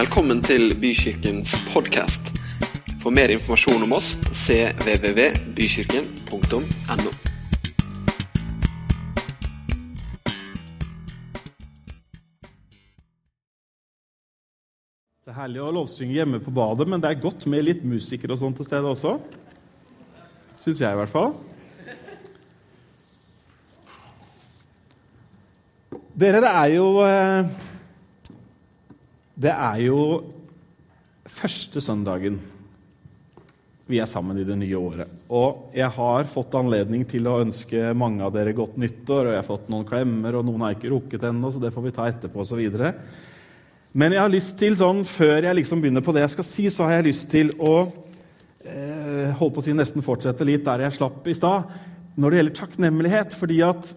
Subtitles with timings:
[0.00, 2.30] Velkommen til Bykirkens podkast.
[3.02, 7.10] For mer informasjon om oss cvvvbykirken.no.
[15.20, 18.32] Det er herlig å lovsynge hjemme på badet, men det er godt med litt musikere
[18.32, 19.20] og sånt til stede også.
[20.64, 21.36] Syns jeg, i hvert fall.
[26.16, 27.68] Dere, det er jo eh,
[29.40, 30.00] Det er jo
[31.30, 32.34] første søndagen
[33.90, 35.08] vi er sammen i det nye året.
[35.34, 39.40] Og jeg har fått anledning til å ønske mange av dere godt nyttår, og jeg
[39.40, 42.06] har fått noen klemmer, og noen har ikke rukket ennå, så det får vi ta
[42.10, 42.60] etterpå, osv.
[43.90, 46.68] Men jeg har lyst til, sånn, før jeg liksom begynner på det jeg skal si,
[46.70, 50.84] så har jeg lyst til å eh, holde på å si nesten fortsette litt der
[50.84, 51.72] jeg slapp i stad,
[52.20, 53.34] når det gjelder takknemlighet.
[53.40, 53.94] fordi at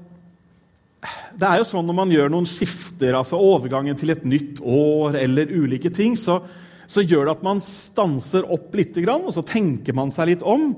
[1.39, 5.17] det er jo sånn når man gjør noen skifter, altså overgangen til et nytt år
[5.19, 6.39] eller ulike ting, så,
[6.87, 10.71] så gjør det at man stanser opp litt, og så tenker man seg litt om.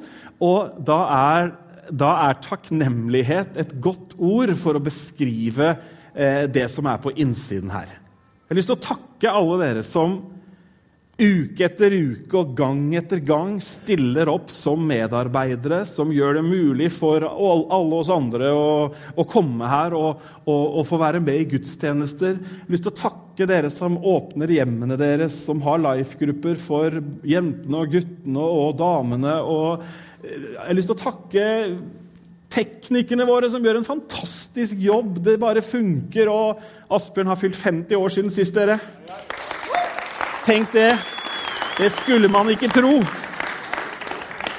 [0.44, 1.52] Og da er,
[1.90, 5.76] da er takknemlighet et godt ord for å beskrive
[6.14, 7.92] eh, det som er på innsiden her.
[8.46, 10.20] Jeg har lyst til å takke alle dere som
[11.16, 16.90] uke etter uke og gang etter gang stiller opp som medarbeidere, som gjør det mulig
[16.92, 21.48] for alle oss andre å, å komme her og, og, og, få være med i
[21.56, 22.36] gudstjenester.
[22.36, 27.00] Jeg har lyst til å takke dere som åpner hjemmene deres, som har life-grupper for
[27.24, 29.38] jentene og guttene og damene.
[29.40, 29.86] Og
[30.26, 31.46] jeg har lyst til å takke
[32.56, 35.22] teknikerne våre som gjør en fantastisk jobb.
[35.24, 36.32] Det bare funker.
[36.32, 38.80] Og Asbjørn har fylt 50 år siden sist, dere.
[40.46, 40.92] Tenk det.
[41.80, 43.00] Det skulle man ikke tro.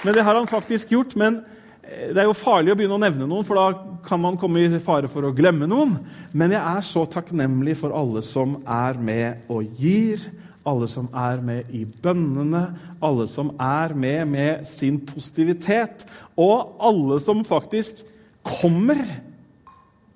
[0.02, 1.12] Men det har han faktisk gjort.
[1.14, 1.36] Men
[1.82, 4.64] eh, det er jo farlig å begynne å nevne noen, for da kan man komme
[4.64, 5.94] i fare for å glemme noen.
[6.34, 10.26] Men jeg er så takknemlig for alle som er med og gir,
[10.66, 12.64] alle som er med i bønnene,
[12.98, 16.02] alle som er med med sin positivitet,
[16.34, 18.02] og alle som faktisk
[18.42, 19.06] kommer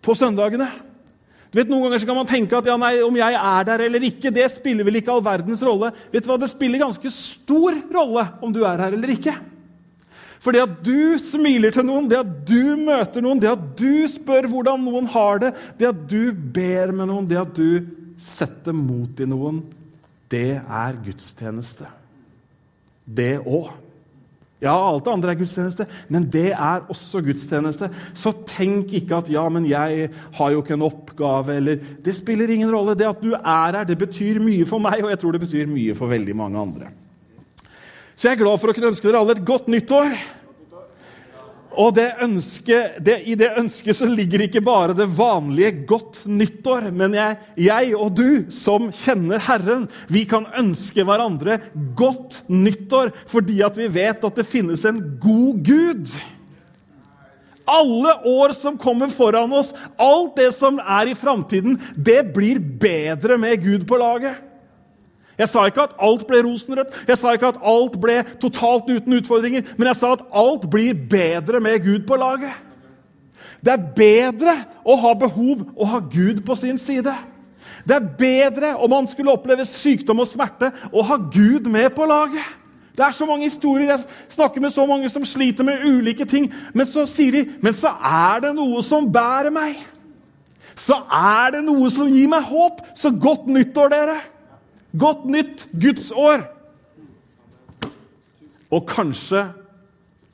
[0.03, 0.73] på søndagene.
[1.51, 4.05] Du vet, Noen ganger kan man tenke at ja, nei, om jeg er der eller
[4.07, 5.91] ikke, det spiller vel ikke all verdens rolle.
[6.13, 9.35] Vet du hva, Det spiller ganske stor rolle om du er her eller ikke.
[10.41, 14.07] For det at du smiler til noen, det at du møter noen, det at du
[14.09, 17.83] spør hvordan noen har det, det at du ber med noen, det at du
[18.21, 19.61] setter mot i noen,
[20.31, 21.91] det er gudstjeneste.
[23.05, 23.75] Det òg.
[24.61, 27.89] Ja, alt det andre er gudstjeneste, men det er også gudstjeneste.
[28.15, 32.49] Så tenk ikke at 'ja, men jeg har jo ikke en oppgave', eller Det spiller
[32.51, 32.95] ingen rolle.
[32.95, 35.67] Det at du er her, det betyr mye for meg, og jeg tror det betyr
[35.67, 36.87] mye for veldig mange andre.
[38.17, 40.40] Så jeg er glad for å kunne ønske dere alle et godt nyttår.
[41.79, 46.91] Og det ønsket, det, I det ønsket så ligger ikke bare det vanlige 'godt nyttår',
[46.91, 51.61] men jeg, jeg, og du som kjenner Herren, vi kan ønske hverandre
[51.97, 56.11] godt nyttår fordi at vi vet at det finnes en god Gud.
[57.71, 63.39] Alle år som kommer foran oss, alt det som er i framtiden, det blir bedre
[63.39, 64.50] med Gud på laget.
[65.41, 69.17] Jeg sa ikke at alt ble rosenrødt, jeg sa ikke at alt ble totalt uten
[69.17, 72.59] utfordringer, men jeg sa at alt blir bedre med Gud på laget.
[73.65, 77.15] Det er bedre å ha behov og ha Gud på sin side.
[77.89, 82.09] Det er bedre om man skulle oppleve sykdom og smerte, å ha Gud med på
[82.09, 82.45] laget.
[82.97, 83.89] Det er så mange historier.
[83.89, 86.51] Jeg snakker med så mange som sliter med ulike ting.
[86.75, 89.79] Men så sier de men så er det noe som bærer meg.
[90.77, 92.83] Så er det noe som gir meg håp.
[92.99, 94.19] Så godt nyttår, dere!
[94.97, 96.47] Godt nytt Guds år!
[98.71, 99.49] Og kanskje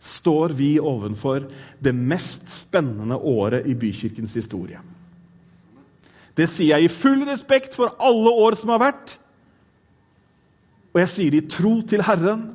[0.07, 1.47] står vi ovenfor
[1.83, 4.81] det mest spennende året i bykirkens historie.
[6.37, 9.17] Det sier jeg i full respekt for alle år som har vært.
[10.93, 12.51] Og jeg sier det i tro til Herren,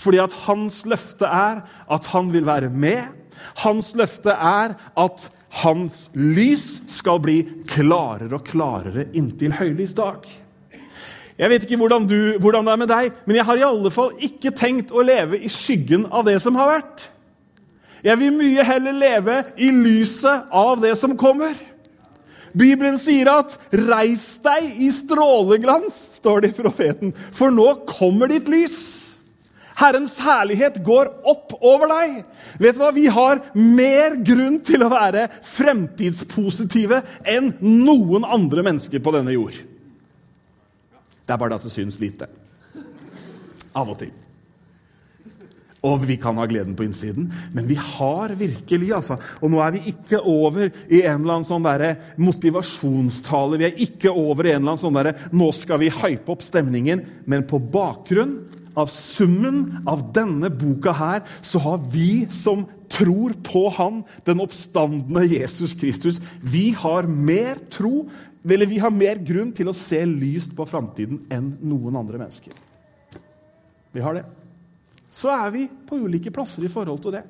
[0.00, 1.62] fordi at hans løfte er
[1.92, 3.04] at han vil være med.
[3.60, 5.28] Hans løfte er at
[5.62, 10.24] hans lys skal bli klarere og klarere inntil høylys dag.
[11.38, 13.90] Jeg vet ikke hvordan, du, hvordan, det er med deg, men jeg har i alle
[13.94, 17.08] fall ikke tenkt å leve i skyggen av det som har vært.
[18.02, 21.54] Jeg vil mye heller leve i lyset av det som kommer.
[22.52, 28.48] Bibelen sier at 'reis deg i stråleglans', står det i profeten, for nå kommer ditt
[28.48, 28.76] lys.
[29.78, 32.24] Herrens herlighet går opp over deg.
[32.60, 32.90] Vet du hva?
[32.92, 39.56] Vi har mer grunn til å være fremtidspositive enn noen andre mennesker på denne jord.
[41.32, 42.26] Det er bare det at det syns lite.
[43.72, 44.10] Av og til.
[45.88, 49.16] Og vi kan ha gleden på innsiden, men vi har virkelig altså.
[49.40, 53.62] Og nå er vi ikke over i en eller annen sånn der motivasjonstale.
[53.62, 56.44] Vi er ikke over i en eller annen sånn der, nå skal vi hype opp
[56.44, 57.00] stemningen.
[57.24, 58.36] Men på bakgrunn
[58.76, 65.24] av summen av denne boka her, så har vi som tror på Han, den oppstandende
[65.24, 68.04] Jesus Kristus, vi har mer tro,
[68.42, 72.54] eller vi har mer grunn til å se lyst på framtiden enn noen andre mennesker.
[73.92, 74.24] Vi har det
[75.12, 77.22] så er vi på ulike plasser i forhold til det.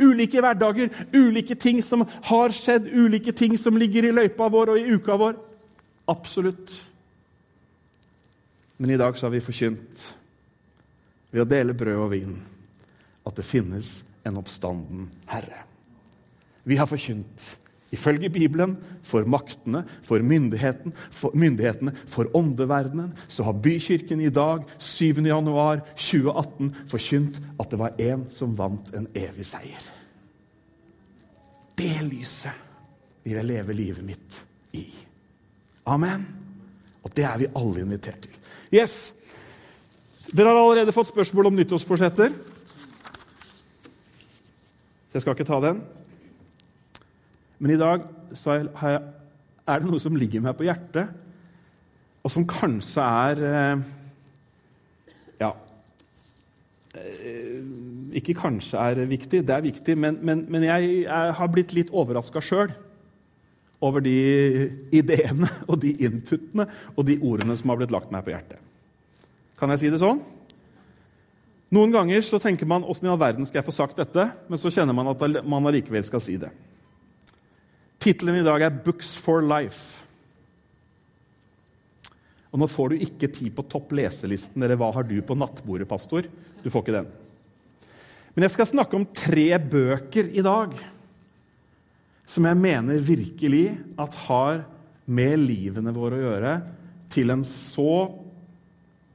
[0.00, 4.80] Ulike hverdager, ulike ting som har skjedd, ulike ting som ligger i løypa vår og
[4.80, 5.36] i uka vår.
[6.08, 6.78] Absolutt.
[8.80, 10.06] Men i dag så har vi forkynt,
[11.32, 12.32] ved å dele brød og vin,
[13.28, 15.66] at det finnes en oppstanden Herre.
[16.64, 17.50] Vi har forkynt
[17.92, 24.64] Ifølge Bibelen, for maktene, for, myndigheten, for myndighetene, for åndeverdenen, så har Bykirken i dag,
[24.78, 25.20] 7.
[25.28, 29.90] januar 2018, forkynt at det var en som vant en evig seier.
[31.76, 32.70] Det lyset
[33.24, 34.40] vil jeg leve livet mitt
[34.76, 34.86] i.
[35.86, 36.24] Amen.
[37.02, 38.36] Og det er vi alle invitert til.
[38.72, 39.12] Yes.
[40.32, 42.32] Dere har allerede fått spørsmål om nyttårsforsetter.
[45.12, 45.82] Jeg skal ikke ta den.
[47.62, 49.02] Men i dag jeg,
[49.62, 51.12] er det noe som ligger meg på hjertet,
[52.22, 53.82] og som kanskje er eh,
[55.42, 55.50] Ja
[56.94, 57.58] eh,
[58.18, 61.90] Ikke kanskje er viktig, det er viktig, men, men, men jeg, jeg, har blitt litt
[61.94, 62.74] overraska sjøl
[63.82, 64.16] over de
[64.94, 68.62] ideene og de inputene og de ordene som har blitt lagt meg på hjertet.
[69.58, 70.22] Kan jeg si det sånn?
[71.72, 74.58] Noen ganger så tenker man 'åssen i all verden skal jeg få sagt dette?' Men
[74.58, 76.50] så kjenner man at man allikevel skal si det.
[78.02, 80.02] Tittelen i dag er 'Books for life'.
[82.52, 85.88] Og Nå får du ikke tid på topp leselisten eller 'Hva har du på nattbordet,
[85.88, 86.26] pastor?'
[86.62, 87.06] Du får ikke den.
[88.34, 90.74] Men jeg skal snakke om tre bøker i dag
[92.26, 94.64] som jeg mener virkelig at har
[95.06, 96.52] med livene våre å gjøre
[97.12, 98.10] til en så,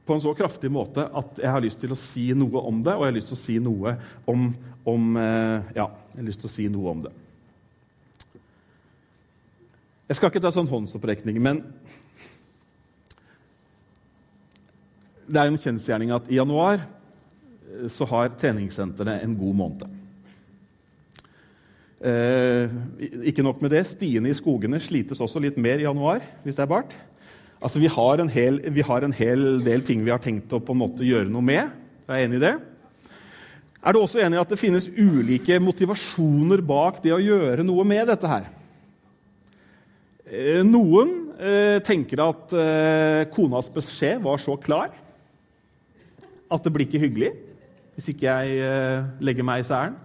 [0.06, 2.94] på en så kraftig måte at jeg har lyst til å si noe om det,
[2.94, 3.96] og jeg har lyst til å si noe
[4.28, 4.54] om,
[4.86, 7.16] om eh, Ja, jeg har lyst til å si noe om det.
[10.08, 11.58] Jeg skal ikke ta sånn håndsopprekning, men
[15.28, 19.84] det er en kjensgjerning at i januar eh, så har treningssentrene en god måned.
[22.08, 22.72] Eh,
[23.34, 26.24] ikke nok med det, stiene i skogene slites også litt mer i januar.
[26.44, 26.96] hvis det er bart.
[27.60, 30.72] Altså, vi har, hel, vi har, en hel, del ting vi har tenkt å på
[30.72, 31.74] en måte gjøre noe med.
[32.08, 32.58] Jeg er enig i det.
[33.84, 37.84] Er du også enig i at det finnes ulike motivasjoner bak det å gjøre noe
[37.84, 38.54] med dette her?
[40.28, 44.92] Eh, noen eh, tenker at eh, konas beskjed var så klar
[46.52, 47.30] at det blir ikke hyggelig
[47.96, 49.96] hvis ikke jeg legger meg i særen.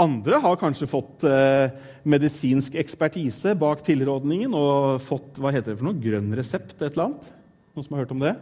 [0.00, 1.26] Andre har kanskje fått
[2.08, 6.72] medisinsk ekspertise bak tilrådningen og fått hva heter det for noe, grønn resept.
[6.78, 7.28] et eller annet.
[7.76, 8.32] Noen som har hørt om det?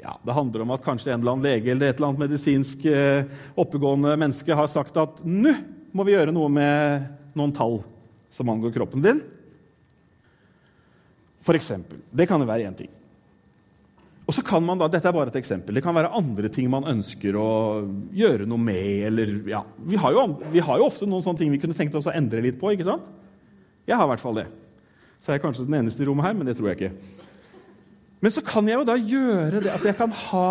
[0.00, 2.88] Ja, Det handler om at kanskje en eller annen lege eller et eller annet medisinsk
[3.60, 5.52] oppegående menneske har sagt at nå
[5.92, 7.82] må vi gjøre noe med noen tall
[8.32, 9.20] som angår kroppen din.
[11.44, 12.00] For eksempel.
[12.10, 12.92] Det kan jo være én ting.
[14.24, 15.76] Og så kan man da, Dette er bare et eksempel.
[15.76, 17.48] Det kan være andre ting man ønsker å
[18.16, 19.02] gjøre noe med.
[19.10, 21.96] eller ja, Vi har jo, vi har jo ofte noen sånne ting vi kunne tenkt
[21.98, 22.72] oss å endre litt på.
[22.72, 23.10] ikke sant?
[23.84, 24.46] Jeg har i hvert fall det.
[25.20, 27.20] Så er jeg kanskje den eneste i rommet her, men det tror jeg ikke.
[28.24, 29.72] Men så kan jeg jo da gjøre det.
[29.74, 30.48] altså Jeg kan ha,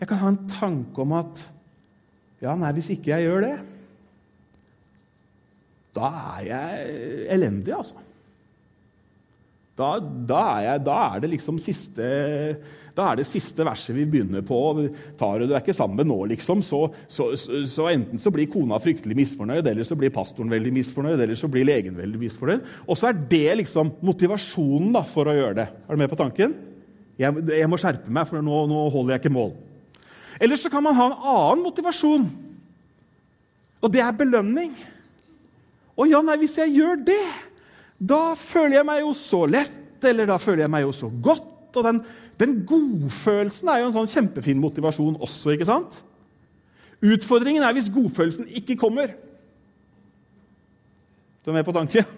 [0.00, 1.44] jeg kan ha en tanke om at
[2.42, 3.54] ja, nei, hvis ikke jeg gjør det,
[5.96, 6.90] da er jeg
[7.38, 8.02] elendig, altså.
[9.76, 12.04] Da, da, er jeg, da, er det liksom siste,
[12.96, 14.56] da er det siste verset vi begynner på.
[15.20, 19.18] Tar du er ikke sammen nå, liksom, så, så, så, enten så blir kona fryktelig
[19.18, 22.70] misfornøyd, eller så blir pastoren veldig misfornøyd, eller så blir legen veldig misfornøyd.
[22.88, 25.68] Og så er det liksom motivasjonen da, for å gjøre det.
[25.84, 26.56] Er du med på tanken?
[27.20, 29.52] Jeg, jeg må skjerpe meg, for nå, nå holder jeg ikke mål.
[30.40, 32.24] Eller så kan man ha en annen motivasjon,
[33.84, 34.72] og det er belønning.
[35.96, 37.20] Å ja, nei, hvis jeg gjør det
[37.98, 41.52] da føler jeg meg jo så lett, eller da føler jeg meg jo så godt.
[41.76, 42.00] Og den,
[42.40, 45.54] den godfølelsen er jo en sånn kjempefin motivasjon også.
[45.54, 46.00] ikke sant?
[47.04, 49.12] Utfordringen er hvis godfølelsen ikke kommer.
[51.44, 52.08] Du er med på tanken?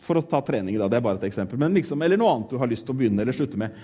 [0.00, 0.88] For å ta trening, da.
[0.88, 1.60] Det er bare et eksempel.
[1.76, 3.74] Liksom, eller noe annet du har lyst til å begynne eller slutte med.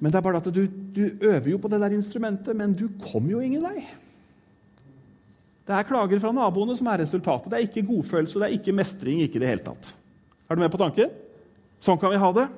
[0.00, 2.86] Men det er bare at du, du øver jo på det der instrumentet, men du
[3.02, 3.84] kommer jo ingen vei.
[5.70, 7.46] Det er klager fra naboene som er resultatet.
[7.46, 9.20] Det er ikke godfølelse, det er ikke mestring.
[9.22, 9.92] ikke det hele tatt.
[10.50, 11.12] Er du med på tanken?
[11.78, 12.48] Sånn kan vi ha det.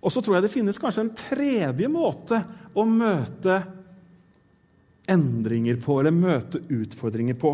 [0.00, 2.38] Og så tror jeg det finnes kanskje en tredje måte
[2.72, 3.58] å møte
[5.12, 7.52] endringer på eller møte utfordringer på.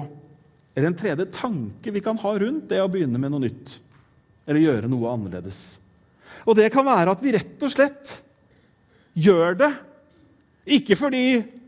[0.76, 3.74] Eller en tredje tanke vi kan ha rundt det å begynne med noe nytt.
[4.46, 5.58] Eller gjøre noe annerledes.
[6.46, 8.14] Og det kan være at vi rett og slett
[9.18, 9.72] gjør det
[10.78, 11.24] ikke fordi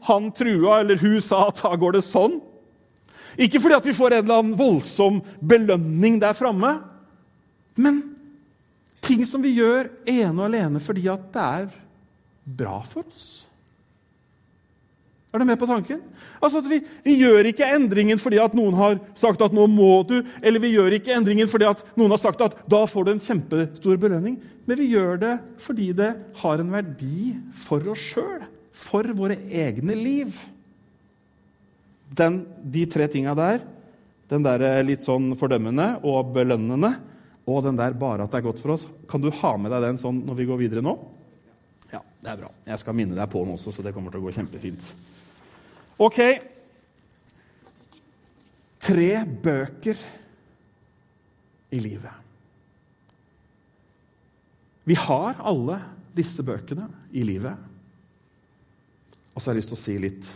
[0.06, 2.38] han trua eller hun sa at da går det sånn.
[3.40, 6.74] Ikke fordi at vi får en eller annen voldsom belønning der framme.
[7.80, 8.02] Men
[9.04, 11.78] ting som vi gjør ene og alene fordi at det er
[12.60, 13.46] bra for oss.
[15.30, 16.00] Er du med på tanken?
[16.42, 20.02] Altså at vi, vi, gjør ikke endringen fordi at noen har sagt at 'nå må
[20.02, 23.10] du', eller vi gjør ikke endringen fordi at noen har sagt at 'da får du
[23.12, 24.40] en kjempestor belønning'.
[24.66, 28.42] Men vi gjør det fordi det har en verdi for oss sjøl,
[28.72, 30.34] for våre egne liv.
[32.10, 33.62] Den, de tre tinga der,
[34.30, 36.92] den der litt sånn fordømmende og belønnende,
[37.50, 39.86] og den der bare at det er godt for oss, kan du ha med deg
[39.88, 40.94] den sånn når vi går videre nå?
[41.90, 42.50] Ja, det er bra.
[42.66, 44.90] Jeg skal minne deg på den også, så det kommer til å gå kjempefint.
[46.00, 46.20] Ok
[48.80, 49.10] Tre
[49.44, 49.98] bøker
[51.70, 52.14] i livet.
[54.88, 55.76] Vi har alle
[56.16, 57.54] disse bøkene i livet.
[59.34, 60.30] Og så har jeg lyst til å si litt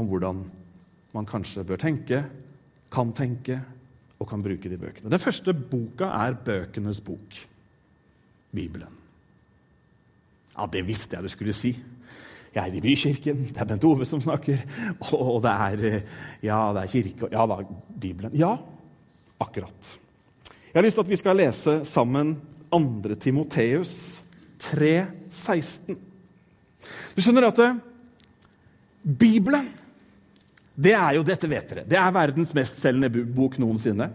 [0.00, 0.40] om hvordan
[1.12, 2.24] man kanskje bør tenke,
[2.92, 3.60] kan tenke
[4.20, 5.10] og kan bruke de bøkene.
[5.10, 7.40] Den første boka er bøkenes bok
[8.52, 9.00] Bibelen.
[10.52, 11.72] Ja, det visste jeg du skulle si.
[12.52, 14.60] Jeg er i Bykirken, det er Bent Ove som snakker,
[15.16, 16.02] og det er,
[16.44, 17.62] ja, det er kirke Ja da,
[18.00, 18.34] Bibelen.
[18.36, 18.56] Ja,
[19.40, 19.94] akkurat.
[20.44, 22.34] Jeg har lyst til at vi skal lese sammen
[22.72, 23.14] 2.
[23.20, 24.22] Timoteus
[24.58, 25.96] 3, 16.
[27.16, 27.80] Du skjønner at eh,
[29.02, 29.68] Bibelen
[30.74, 34.08] det er jo, dette vet dere, det er verdens mestselgende bok noensinne.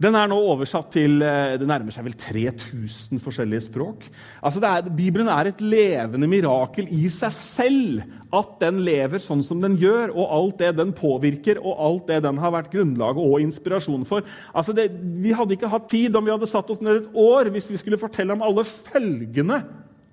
[0.00, 4.06] Den er nå oversatt til eh, det nærmer seg vel 3000 forskjellige språk.
[4.40, 8.06] Altså er, Bibelen er et levende mirakel i seg selv.
[8.32, 12.22] At den lever sånn som den gjør, og alt det den påvirker, og alt det
[12.24, 14.24] den har vært grunnlaget og inspirasjon for.
[14.56, 14.88] Altså det,
[15.20, 17.82] vi hadde ikke hatt tid om vi hadde satt oss ned et år hvis vi
[17.82, 19.60] skulle fortelle om alle følgene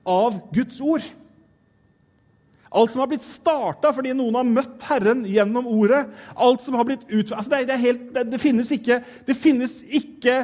[0.04, 1.08] av Guds ord.
[2.72, 6.06] Alt som har blitt starta fordi noen har møtt Herren gjennom ordet.
[6.36, 7.32] alt som har blitt ut...
[7.32, 10.42] Altså det, det, helt, det, det, finnes ikke Det finnes ikke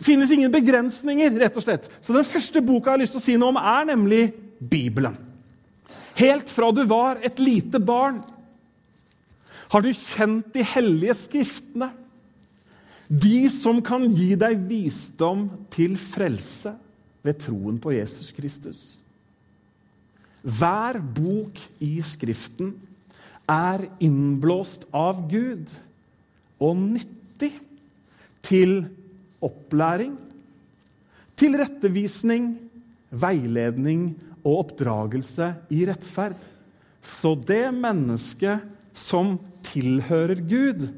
[0.00, 1.88] finnes ingen begrensninger, rett og slett.
[2.00, 4.22] Så den første boka jeg har lyst til å si noe om, er nemlig
[4.60, 5.16] Bibelen.
[6.16, 8.22] Helt fra du var et lite barn,
[9.70, 11.90] har du kjent de hellige skriftene.
[13.10, 16.72] De som kan gi deg visdom til frelse
[17.26, 18.99] ved troen på Jesus Kristus.
[20.42, 22.72] Hver bok i Skriften
[23.50, 25.72] er innblåst av Gud
[26.60, 27.52] og nyttig
[28.46, 28.84] til
[29.44, 30.14] opplæring,
[31.40, 32.54] tilrettevisning,
[33.10, 34.12] veiledning
[34.44, 36.38] og oppdragelse i rettferd.
[37.00, 38.64] Så det mennesket
[38.96, 40.88] som tilhører Gud,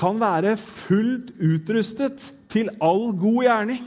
[0.00, 3.84] kan være fullt utrustet til all god gjerning.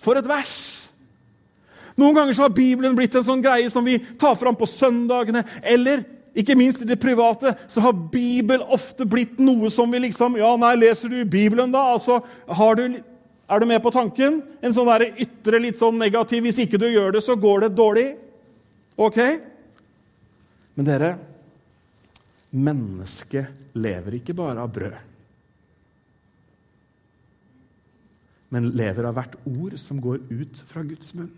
[0.00, 0.85] For et vers!
[1.96, 5.42] Noen ganger så har Bibelen blitt en sånn greie som vi tar fram på søndagene.
[5.64, 6.04] Eller
[6.36, 10.52] ikke minst i det private så har Bibel ofte blitt noe som vi liksom Ja,
[10.60, 11.86] nei, leser du Bibelen, da?
[11.94, 12.20] Altså,
[12.76, 13.00] du,
[13.48, 14.42] Er du med på tanken?
[14.60, 17.76] En sånn der ytre litt sånn negativ Hvis ikke du gjør det, så går det
[17.78, 18.06] dårlig.
[18.96, 19.18] Ok?
[20.76, 21.16] Men dere
[22.56, 24.94] Mennesket lever ikke bare av brød.
[28.54, 31.32] Men lever av hvert ord som går ut fra Guds munn.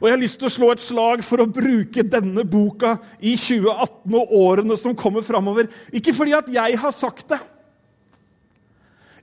[0.00, 3.36] Og jeg har lyst til å slå et slag for å bruke denne boka i
[3.38, 5.68] 2018 og årene som kommer framover.
[5.94, 7.40] Ikke fordi at jeg har sagt det.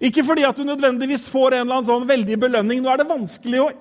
[0.01, 2.81] Ikke fordi at du nødvendigvis får en eller annen sånn veldig belønning.
[2.81, 3.71] Nå er det vanskelig å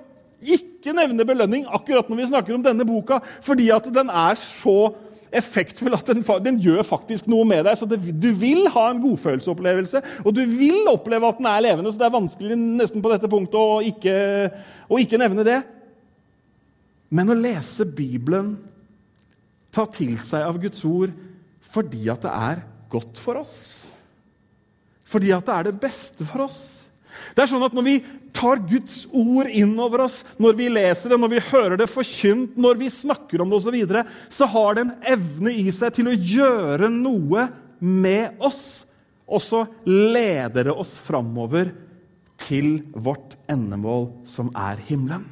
[0.41, 4.93] ikke nevne belønning akkurat når vi snakker om denne boka, fordi at den er så
[5.31, 7.79] effektfull at den, den gjør faktisk noe med deg.
[7.79, 11.93] så det, Du vil ha en godfølelsesopplevelse, og du vil oppleve at den er levende.
[11.93, 14.17] Så det er vanskelig nesten på dette punktet å ikke,
[14.91, 15.61] å ikke nevne det.
[17.11, 18.55] Men å lese Bibelen,
[19.75, 21.15] ta til seg av Guds ord
[21.71, 23.57] fordi at det er godt for oss.
[25.07, 26.61] Fordi at det er det beste for oss.
[27.35, 27.97] Det er sånn at Når vi
[28.35, 32.59] tar Guds ord inn over oss, når vi leser det, når vi hører det forkynt,
[32.59, 35.97] når vi snakker om det osv., så, videre, så har det en evne i seg
[35.99, 37.49] til å gjøre noe
[37.83, 38.63] med oss.
[39.31, 41.73] Og så leder det oss framover
[42.41, 45.27] til vårt endemål, som er himmelen.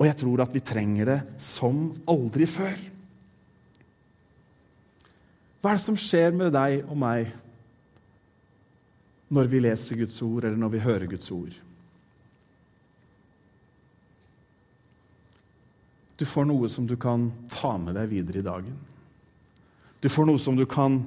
[0.00, 2.78] Og jeg tror at vi trenger det som aldri før.
[5.60, 7.34] Hva er det som skjer med deg og meg
[9.30, 11.52] når vi leser Guds ord, eller når vi hører Guds ord?
[16.16, 18.80] Du får noe som du kan ta med deg videre i dagen.
[20.00, 20.98] Du får noe som du kan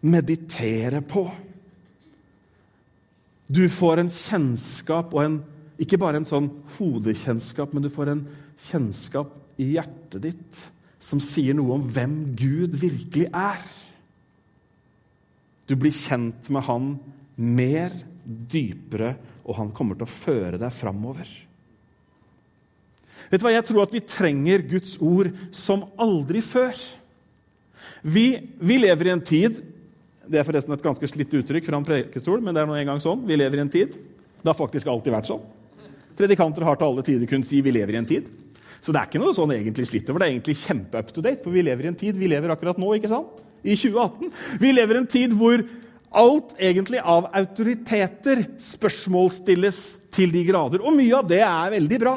[0.00, 1.26] meditere på.
[3.48, 5.38] Du får en kjennskap og en
[5.78, 8.24] Ikke bare en sånn hodekjennskap, men du får en
[8.68, 10.62] kjennskap i hjertet ditt
[11.02, 13.62] som sier noe om hvem Gud virkelig er.
[15.68, 16.96] Du blir kjent med Han
[17.38, 17.94] mer,
[18.24, 19.14] dypere,
[19.46, 21.28] og han kommer til å føre deg framover.
[23.28, 26.76] Vet du hva, Jeg tror at vi trenger Guds ord som aldri før.
[28.02, 28.26] Vi,
[28.58, 29.58] vi lever i en tid
[30.28, 32.90] Det er forresten et ganske slitt uttrykk fra en prekestol, men det er nå en
[32.90, 33.22] gang sånn.
[33.24, 33.94] Vi lever i en tid.
[34.42, 35.46] Det har faktisk alltid vært sånn.
[36.18, 38.26] Predikanter har til alle tider kunnet si 'vi lever i en tid'.
[38.80, 40.22] Så det er ikke noe sånn egentlig slitt over.
[40.22, 42.50] Det er egentlig kjempe up to date, for vi lever i en tid vi lever
[42.50, 42.94] akkurat nå.
[42.94, 43.42] ikke sant?
[43.64, 44.32] I 2018.
[44.60, 45.64] Vi lever i en tid hvor
[46.14, 50.80] alt egentlig av autoriteter spørsmålsstilles til de grader.
[50.80, 52.16] Og mye av det er veldig bra.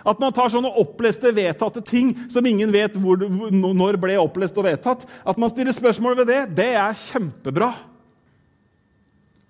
[0.00, 3.20] At man tar sånne oppleste, vedtatte ting som ingen vet hvor,
[3.52, 5.06] når ble opplest og vedtatt.
[5.28, 7.70] At man stiller spørsmål ved det, det er kjempebra.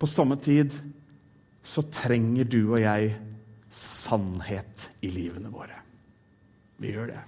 [0.01, 0.75] På samme tid
[1.63, 3.13] så trenger du og jeg
[3.71, 5.77] sannhet i livene våre.
[6.81, 7.21] Vi gjør det.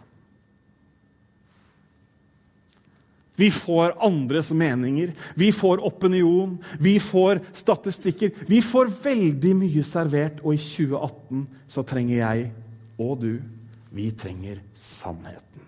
[3.36, 8.30] Vi får andres meninger, vi får opinion, vi får statistikker.
[8.46, 12.52] Vi får veldig mye servert, og i 2018 så trenger jeg
[13.02, 13.32] og du
[13.94, 15.62] vi trenger sannheten.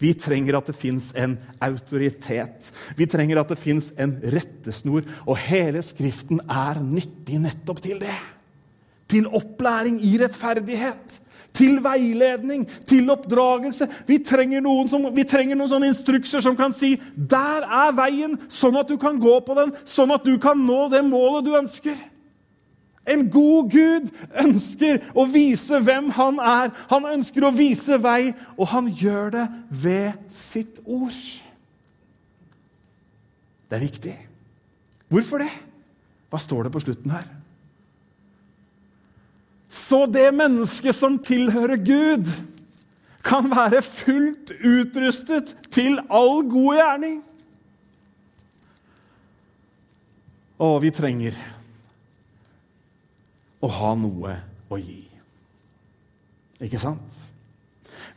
[0.00, 2.70] Vi trenger at det fins en autoritet.
[2.96, 5.04] Vi trenger at det fins en rettesnor.
[5.26, 8.16] Og hele Skriften er nyttig nettopp til det.
[9.10, 11.20] Til opplæring i rettferdighet
[11.52, 13.88] til veiledning, til oppdragelse.
[14.06, 18.78] Vi trenger, noen, som, trenger noen sånne instrukser som kan si 'Der er veien', sånn
[18.78, 21.96] at du kan gå på den, sånn at du kan nå det målet du ønsker.
[23.06, 26.70] En god Gud ønsker å vise hvem han er.
[26.90, 31.16] Han ønsker å vise vei, og han gjør det ved sitt ord.
[33.70, 34.16] Det er viktig.
[35.08, 35.50] Hvorfor det?
[36.30, 37.39] Hva står det på slutten her?
[39.70, 42.30] Så det mennesket som tilhører Gud,
[43.22, 47.18] kan være fullt utrustet til all god gjerning.
[50.60, 51.36] Og vi trenger
[53.60, 54.36] å ha noe
[54.72, 55.02] å gi.
[56.64, 57.18] Ikke sant?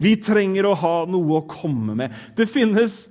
[0.01, 2.15] Vi trenger å ha noe å komme med.
[2.35, 3.05] Det finnes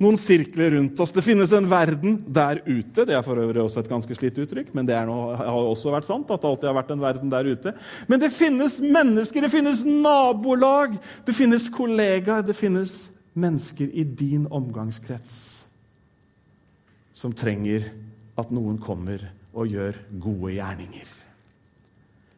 [0.00, 1.12] noen sirkler rundt oss.
[1.12, 3.04] Det finnes en verden der ute.
[3.04, 6.08] Det er for øvrig også et ganske slitt uttrykk, men det noe, har også vært
[6.08, 6.30] sant.
[6.30, 7.74] at det alltid har vært en verden der ute.
[8.08, 14.48] Men det finnes mennesker, det finnes nabolag, det finnes kollegaer, det finnes mennesker i din
[14.50, 15.60] omgangskrets
[17.20, 17.90] som trenger
[18.40, 21.08] at noen kommer og gjør gode gjerninger.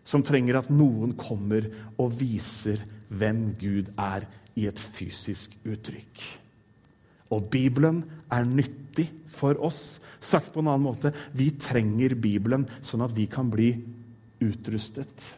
[0.08, 1.68] Som trenger at noen kommer
[2.00, 4.26] og viser hvem Gud er
[4.58, 6.24] i et fysisk uttrykk.
[7.32, 10.00] Og Bibelen er nyttig for oss.
[10.20, 13.72] Sagt på en annen måte vi trenger Bibelen sånn at vi kan bli
[14.42, 15.28] utrustet.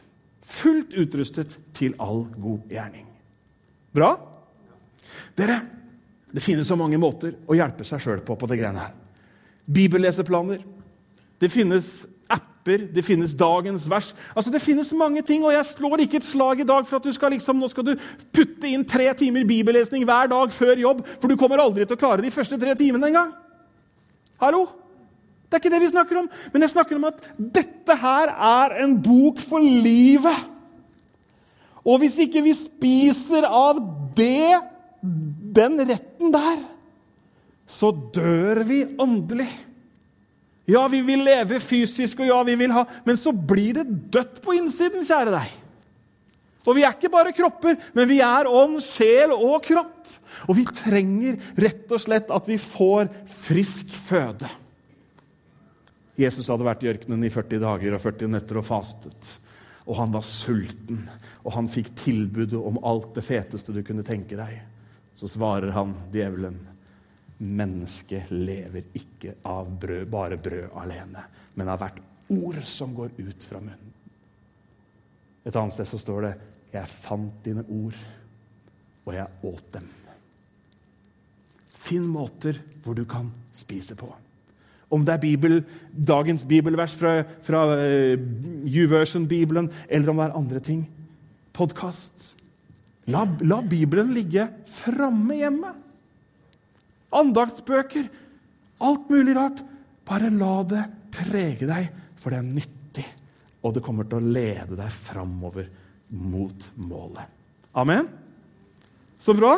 [0.45, 3.07] Fullt utrustet til all god gjerning.
[3.95, 4.11] Bra?
[5.39, 5.61] Dere,
[6.35, 8.97] det finnes så mange måter å hjelpe seg sjøl på på det greiene her.
[9.65, 10.65] Bibelleseplaner.
[11.41, 12.05] Det finnes
[12.64, 14.14] apper, det finnes dagens vers.
[14.35, 17.05] Altså Det finnes mange ting, og jeg slår ikke et slag i dag for at
[17.05, 17.94] du skal liksom, nå skal du
[18.33, 22.00] putte inn tre timer bibellesning hver dag før jobb, for du kommer aldri til å
[22.00, 23.35] klare de første tre timene engang.
[24.40, 24.66] Hallo?
[25.48, 26.29] Det er ikke det vi snakker om.
[26.53, 30.50] Men jeg snakker om at dette her er en bok for livet.
[31.85, 33.79] Og hvis ikke vi spiser av
[34.16, 34.57] det,
[35.55, 36.64] den retten der,
[37.68, 39.50] så dør vi åndelig.
[40.68, 44.40] Ja, vi vil leve fysisk, og ja, vi vil ha Men så blir det dødt
[44.44, 45.61] på innsiden, kjære deg.
[46.64, 50.09] Og vi er ikke bare kropper, men vi er ånd, sjel og kropp.
[50.48, 54.48] Og vi trenger rett og slett at vi får frisk føde.
[56.16, 59.31] Jesus hadde vært i ørkenen i 40 dager og 40 netter og fastet.
[59.85, 61.03] Og han var sulten,
[61.44, 64.62] og han fikk tilbudet om alt det feteste du kunne tenke deg.
[65.14, 66.57] Så svarer han djevelen
[67.38, 71.25] Mennesket lever ikke av brød, bare brød alene,
[71.59, 71.99] men av hvert
[72.31, 73.90] ord som går ut fra munnen.
[75.44, 76.35] Et annet sted så står det
[76.73, 77.94] 'Jeg fant dine ord,
[79.07, 79.90] og jeg åt dem'.
[81.68, 84.14] Finn måter hvor du kan spise på.
[84.90, 88.18] Om det er Bibel, dagens bibelvers fra, fra uh,
[88.64, 90.88] YouVersion-bibelen, eller om det er andre ting.
[91.53, 92.35] Podkast.
[93.07, 95.84] La, la Bibelen ligge framme hjemme
[97.20, 98.09] andaktsbøker,
[98.85, 99.62] alt mulig rart.
[100.05, 101.88] Bare la det prege deg,
[102.20, 103.07] for det er nyttig,
[103.64, 105.68] og det kommer til å lede deg framover
[106.14, 107.31] mot målet.
[107.74, 108.09] Amen?
[109.18, 109.57] Så bra.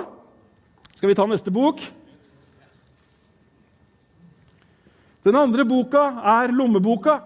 [0.97, 1.83] Skal vi ta neste bok?
[5.27, 6.05] Den andre boka
[6.39, 7.19] er lommeboka.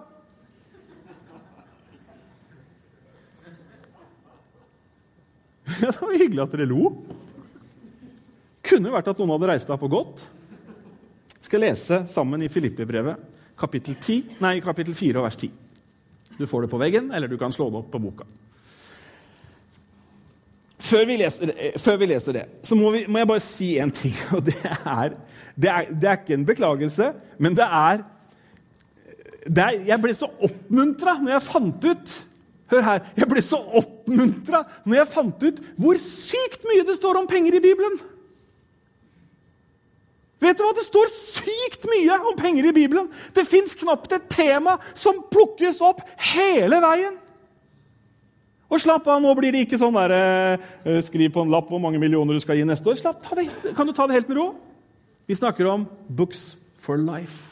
[5.80, 6.88] Ja, det var hyggelig at dere lo.
[8.70, 10.26] Kunne vært at noen hadde reist deg opp og gått.
[11.40, 13.24] Jeg skal lese sammen i Filippibrevet,
[13.58, 15.50] kapittel, 10, nei, kapittel 4 og vers 10.
[16.38, 18.28] Du får det på veggen, eller du kan slå det opp på boka.
[20.80, 23.92] Før vi leser, før vi leser det, så må, vi, må, jeg bare si en
[23.94, 24.14] ting.
[24.36, 25.18] og det er,
[25.54, 27.10] det er, det er ikke en beklagelse,
[27.42, 28.06] men det er,
[29.50, 32.18] det er Jeg ble så oppmuntra når jeg fant ut
[32.70, 33.00] Hør her.
[33.18, 37.56] Jeg ble så oppmuntra når jeg fant ut hvor sykt mye det står om penger
[37.58, 37.96] i Bibelen.
[40.40, 40.72] Vet du hva?
[40.76, 43.10] Det står sykt mye om penger i Bibelen.
[43.36, 46.00] Det fins knapt et tema som plukkes opp
[46.32, 47.18] hele veien.
[48.70, 50.14] Og slapp av, nå blir det ikke sånn der,
[50.86, 53.00] eh, skriv på en lapp hvor mange millioner du skal gi neste år.
[53.00, 54.54] Slapp, det, kan du ta det helt med ro?
[55.26, 57.50] Vi snakker om Books for life.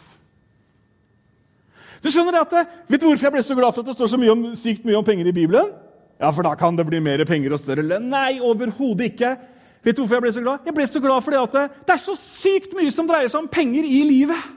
[2.00, 2.54] Du skjønner at,
[2.88, 4.86] Vet du hvorfor jeg ble så glad for at det står så mye om, sykt
[4.86, 5.72] mye om penger i Bibelen?
[6.18, 8.08] Ja, for da kan det bli mer penger og større lønn.
[8.10, 9.36] Nei, overhodet ikke.
[9.84, 10.64] Vet du hvorfor jeg ble så glad?
[10.66, 13.50] Jeg ble så glad fordi at det er så sykt mye som dreier seg om
[13.50, 14.48] penger i livet.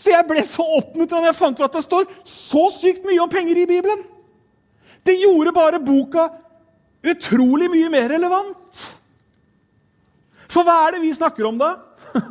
[0.00, 3.20] Så jeg ble så oppmuntra når jeg fant ut at det står så sykt mye
[3.20, 4.04] om penger i Bibelen.
[5.04, 6.28] Det gjorde bare boka
[7.10, 8.84] utrolig mye mer relevant.
[10.50, 11.74] For hva er det vi snakker om da?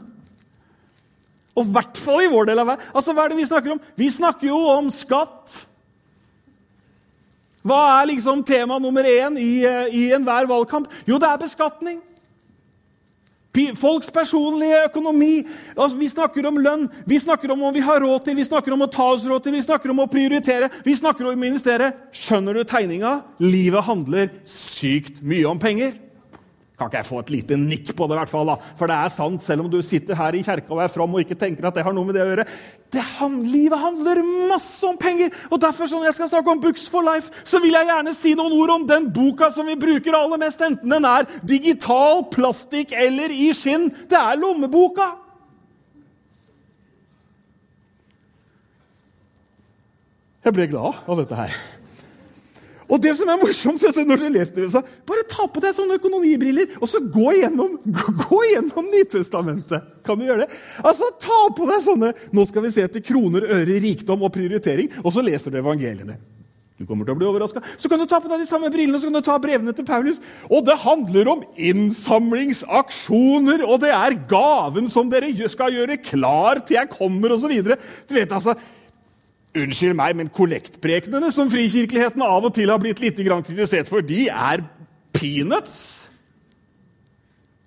[1.57, 2.91] Og i hvert fall i vår del av verden.
[2.93, 3.81] Altså, hva er det Vi snakker om?
[3.99, 5.59] Vi snakker jo om skatt.
[7.65, 10.87] Hva er liksom tema nummer én i, eh, i enhver valgkamp?
[11.07, 11.99] Jo, det er beskatning.
[13.75, 15.45] Folks personlige økonomi.
[15.75, 18.73] Altså, vi snakker om lønn, vi snakker om om vi har råd til, vi snakker
[18.73, 21.47] om å ta oss råd til, vi snakker om å prioritere, vi snakker om å
[21.47, 21.93] investere.
[22.13, 23.23] Skjønner du tegninga?
[23.39, 25.97] Livet handler sykt mye om penger.
[26.79, 28.53] Kan ikke jeg få et lite nikk på det, i hvert fall, da?
[28.79, 31.25] For det er sant, selv om du sitter her i kjerka og er from og
[31.25, 32.45] ikke tenker at det har noe med det å gjøre.
[32.95, 35.33] Det han, livet handler masse om penger.
[35.51, 38.31] Og derfor, når jeg skal snakke om Books for life, så vil jeg gjerne si
[38.39, 42.95] noen ord om den boka som vi bruker aller mest, enten den er digital, plastikk
[42.95, 43.89] eller i skinn.
[44.07, 45.09] Det er lommeboka.
[50.47, 51.59] Jeg ble glad av dette her.
[52.89, 55.99] Og det som er morsomt, når du leser det, så bare ta på deg sånne
[55.99, 57.77] økonomibriller og så gå gjennom,
[58.49, 59.93] gjennom Nytestamentet.
[60.05, 60.49] Kan du gjøre det?
[60.81, 64.87] Altså, Ta på deg sånne Nå skal vi se etter kroner, øre, rikdom og prioritering.
[65.03, 66.15] Og så leser du evangeliene.
[66.79, 67.59] Du kommer til å bli overraska.
[67.75, 69.73] Så kan du ta på deg de samme brillene og så kan du ta brevene
[69.75, 70.21] til Paulus.
[70.47, 76.79] Og det handler om innsamlingsaksjoner, og det er gaven som dere skal gjøre klar til
[76.79, 77.51] jeg kommer, osv.
[77.59, 77.75] Du
[78.15, 78.55] vet, altså,
[79.57, 84.27] Unnskyld meg, men kollektprekenene som frikirkeligheten av og til har blitt litt kritisert for, de
[84.29, 84.61] er
[85.15, 85.79] peanuts.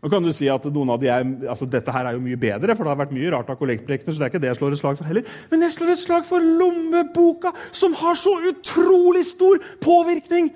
[0.02, 2.38] Nå kan du si at noen av de er, altså Dette her er jo mye
[2.38, 4.14] bedre, for det har vært mye rart av kollektprekener.
[4.14, 5.36] så det er ikke det jeg slår et slag for heller.
[5.50, 10.50] Men jeg slår et slag for lommeboka, som har så utrolig stor påvirkning!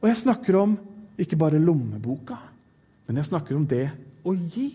[0.00, 0.76] Og jeg snakker om
[1.20, 2.36] ikke bare lommeboka,
[3.08, 3.86] men jeg snakker om det
[4.24, 4.72] å gi.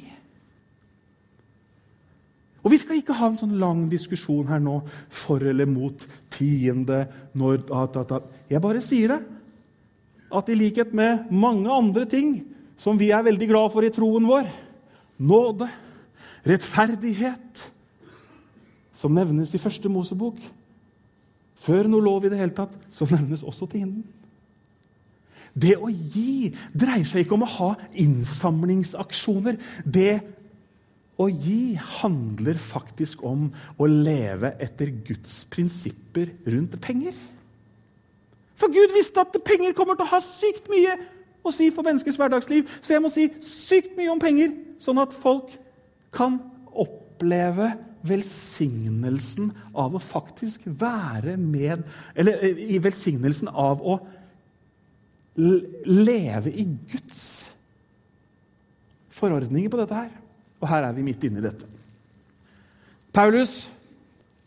[2.63, 4.81] Og Vi skal ikke ha en sånn lang diskusjon her nå
[5.13, 7.05] for eller mot tiende
[7.37, 8.31] når, at, at, at.
[8.51, 9.19] Jeg bare sier det.
[10.35, 12.41] At i likhet med mange andre ting
[12.79, 14.47] som vi er veldig glad for i troen vår
[15.19, 15.67] nåde,
[16.47, 17.65] rettferdighet,
[18.95, 20.39] som nevnes i første Mosebok
[21.59, 24.05] Før noe lov i det hele tatt, så nevnes også tienden.
[25.51, 27.69] Det å gi dreier seg ikke om å ha
[27.99, 29.57] innsamlingsaksjoner.
[29.83, 30.21] Det
[31.19, 37.17] å gi handler faktisk om å leve etter Guds prinsipper rundt penger.
[38.59, 40.95] For Gud visste at penger kommer til å ha sykt mye
[41.43, 42.67] å si for menneskers hverdagsliv.
[42.83, 45.51] Så jeg må si sykt mye om penger, sånn at folk
[46.15, 46.39] kan
[46.71, 47.73] oppleve
[48.07, 51.83] velsignelsen av å faktisk være med
[52.15, 53.97] Eller i velsignelsen av å
[55.35, 57.21] leve i Guds
[59.19, 60.09] forordninger på dette her.
[60.59, 61.67] Og her er vi midt inne i dette.
[63.15, 63.67] Paulus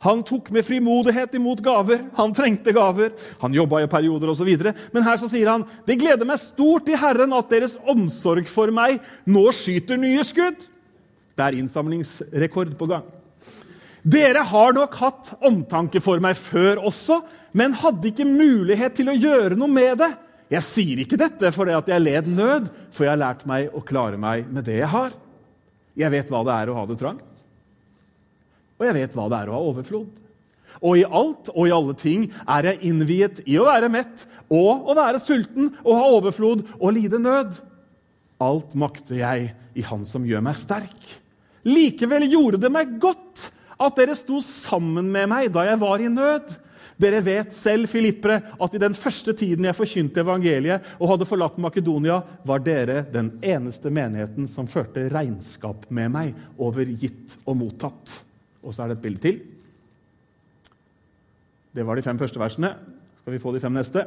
[0.03, 2.01] han tok med frimodighet imot gaver.
[2.16, 3.12] Han trengte gaver.
[3.38, 4.51] Han jobba i perioder osv.
[4.90, 8.75] Men her så sier han det gleder meg stort i Herren at deres omsorg for
[8.75, 8.98] meg
[9.31, 10.66] nå skyter nye skudd.
[11.38, 13.07] Det er innsamlingsrekord på gang.
[14.03, 17.20] Dere har nok hatt omtanke for meg før også,
[17.55, 20.11] men hadde ikke mulighet til å gjøre noe med det.
[20.51, 24.18] Jeg sier ikke dette fordi jeg led nød, for jeg har lært meg å klare
[24.18, 25.14] meg med det jeg har.
[25.99, 27.43] Jeg vet hva det er å ha det trangt,
[28.79, 30.21] og jeg vet hva det er å ha overflod.
[30.83, 34.89] Og i alt og i alle ting er jeg innviet i å være mett og
[34.91, 37.61] å være sulten og ha overflod og lide nød.
[38.43, 41.05] Alt makter jeg i Han som gjør meg sterk.
[41.63, 43.47] Likevel gjorde det meg godt
[43.83, 46.57] at dere sto sammen med meg da jeg var i nød.
[47.03, 51.59] Dere vet selv, Filippere, at i den første tiden jeg forkynte evangeliet og hadde forlatt
[51.62, 58.21] Makedonia, var dere den eneste menigheten som førte regnskap med meg over gitt og mottatt.
[58.62, 59.41] Og så er det et bilde til.
[61.73, 62.77] Det var de fem første versene.
[63.23, 64.05] Skal vi få de fem neste?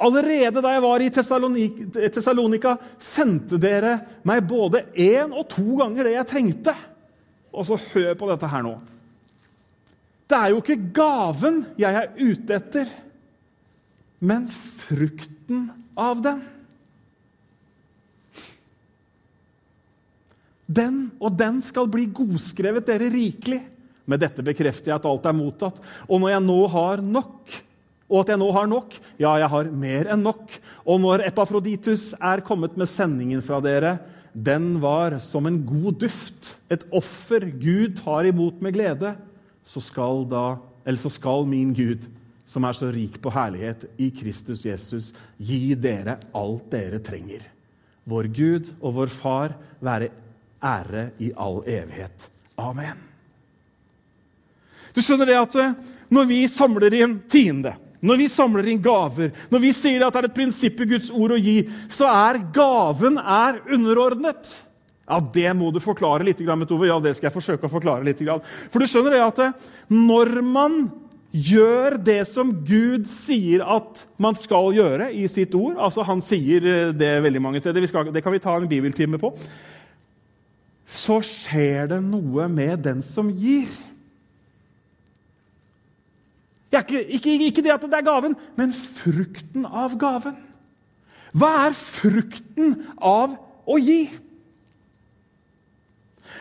[0.00, 6.14] Allerede da jeg var i Tessalonika, sendte dere meg både én og to ganger det
[6.16, 6.74] jeg trengte.
[7.52, 8.78] Og så hør på dette her nå.
[10.30, 12.90] Det er jo ikke gaven jeg er ute etter,
[14.22, 15.64] men frukten
[15.98, 16.42] av den.
[20.70, 23.58] Den og den skal bli godskrevet dere rikelig.
[24.06, 25.80] Med dette bekrefter jeg at alt er mottatt.
[26.06, 27.56] Og når jeg nå har nok,
[28.10, 30.54] og at jeg nå har nok, ja, jeg har mer enn nok.
[30.86, 33.96] Og når Epafroditus er kommet med sendingen fra dere,
[34.30, 39.16] den var som en god duft, et offer Gud tar imot med glede
[39.70, 40.58] så skal, da,
[40.98, 42.08] så skal min Gud,
[42.48, 47.44] som er så rik på herlighet i Kristus Jesus, gi dere alt dere trenger.
[48.10, 50.08] Vår Gud og vår Far være
[50.58, 52.26] ære i all evighet.
[52.58, 52.98] Amen.
[54.90, 55.76] Du skjønner det at eh,
[56.10, 60.24] når vi samler inn tiende, når vi samler inn gaver, når vi sier at det
[60.24, 61.60] er et prinsipp i Guds ord å gi,
[61.92, 64.50] så er gaven er underordnet.
[65.10, 66.86] Ja, Det må du forklare litt, Tove.
[66.86, 68.22] Ja, det skal jeg forsøke å forklare litt.
[68.70, 70.84] For du skjønner det at eh, når man
[71.30, 76.64] gjør det som Gud sier at man skal gjøre i sitt ord altså Han sier
[76.66, 79.32] eh, det veldig mange steder, skal, det kan vi ta en bibeltime på.
[80.90, 83.70] Så skjer det noe med den som gir.
[86.70, 90.38] Ikke, ikke, ikke det at det er gaven, men frukten av gaven.
[91.34, 93.34] Hva er frukten av
[93.66, 94.04] å gi?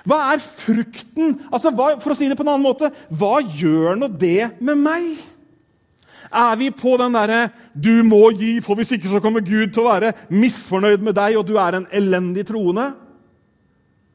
[0.08, 1.36] Hva er frukten?
[1.50, 4.82] Altså, hva, for å si det på en annen måte, hva gjør nå det med
[4.82, 5.12] meg?
[6.30, 9.84] Er vi på den derre 'du må gi, for hvis ikke så kommer Gud til
[9.84, 12.94] å være misfornøyd med deg', og du er en elendig troende?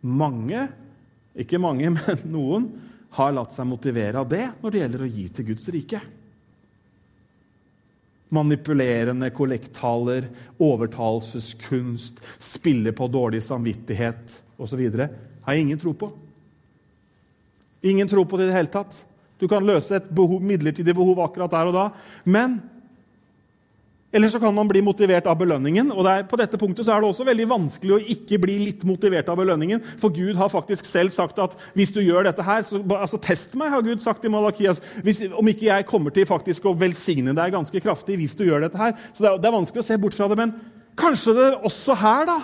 [0.02, 0.68] Mange,
[1.34, 2.68] ikke mange, men noen,
[3.14, 6.00] har latt seg motivere av det når det gjelder å gi til Guds rike.
[8.34, 10.26] Manipulerende kollekttaler,
[10.58, 14.82] overtalelseskunst, spille på dårlig samvittighet osv
[15.44, 16.10] har jeg ingen tro på.
[17.84, 19.02] Ingen tro på det i det hele tatt.
[19.40, 21.88] Du kan løse et behov, midlertidig behov akkurat der og da.
[22.24, 22.62] Men
[24.14, 25.88] eller så kan man bli motivert av belønningen.
[25.90, 29.26] og er, På dette punktet er det også veldig vanskelig å ikke bli litt motivert
[29.28, 29.82] av belønningen.
[29.98, 33.56] For Gud har faktisk selv sagt at hvis du gjør dette her, så altså, test
[33.58, 34.78] meg, har Gud sagt i Malakias.
[35.02, 38.68] Hvis, om ikke jeg kommer til faktisk å velsigne deg ganske kraftig hvis du gjør
[38.68, 38.94] dette her.
[39.10, 40.38] Så det er, det er vanskelig å se bort fra det.
[40.38, 40.54] Men
[40.94, 42.38] kanskje det også her, da,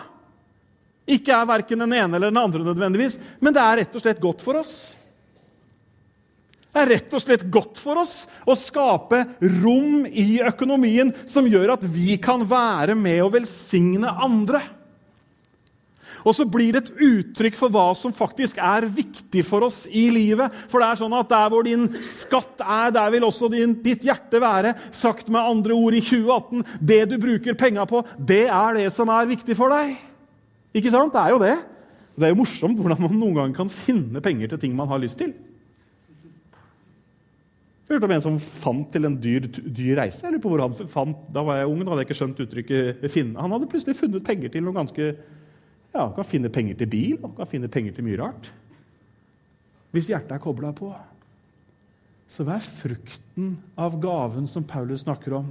[1.10, 4.22] ikke er verken den ene eller den andre nødvendigvis, men det er rett og slett
[4.22, 4.74] godt for oss.
[6.70, 8.12] Det er rett og slett godt for oss
[8.46, 9.24] å skape
[9.58, 14.62] rom i økonomien som gjør at vi kan være med og velsigne andre.
[16.20, 20.08] Og så blir det et uttrykk for hva som faktisk er viktig for oss i
[20.12, 20.52] livet.
[20.70, 24.04] For det er sånn at der hvor din skatt er, der vil også din, ditt
[24.06, 24.74] hjerte være.
[24.94, 29.10] Sagt med andre ord i 2018 det du bruker penga på, det er det som
[29.12, 29.96] er viktig for deg.
[30.76, 31.12] Ikke sant?
[31.14, 31.54] Det er jo det.
[32.14, 35.00] Det er jo morsomt hvordan man noen ganger kan finne penger til ting man har
[35.02, 35.32] lyst til.
[37.90, 40.22] Jeg hørte om en som fant til en dyr, dyr reise.
[40.22, 43.06] Jeg på hvor han fant, Da var jeg ung, da hadde jeg ikke skjønt uttrykket
[43.10, 43.40] finne.
[43.40, 45.12] Han hadde plutselig funnet penger til noe ganske
[45.90, 48.52] Ja, kan finne penger til bil og kan finne penger til mye rart.
[49.90, 50.92] Hvis hjertet er kobla på.
[52.30, 55.48] Så hva er frukten av gaven som Paulus snakker om?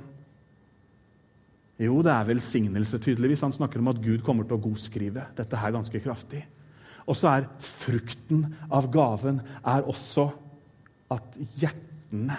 [1.79, 3.45] Jo, det er velsignelse, tydeligvis.
[3.45, 6.43] Han snakker om at Gud kommer til å godskrive dette her ganske kraftig.
[7.07, 10.27] Og så er frukten av gaven er også
[11.09, 12.37] at hjertene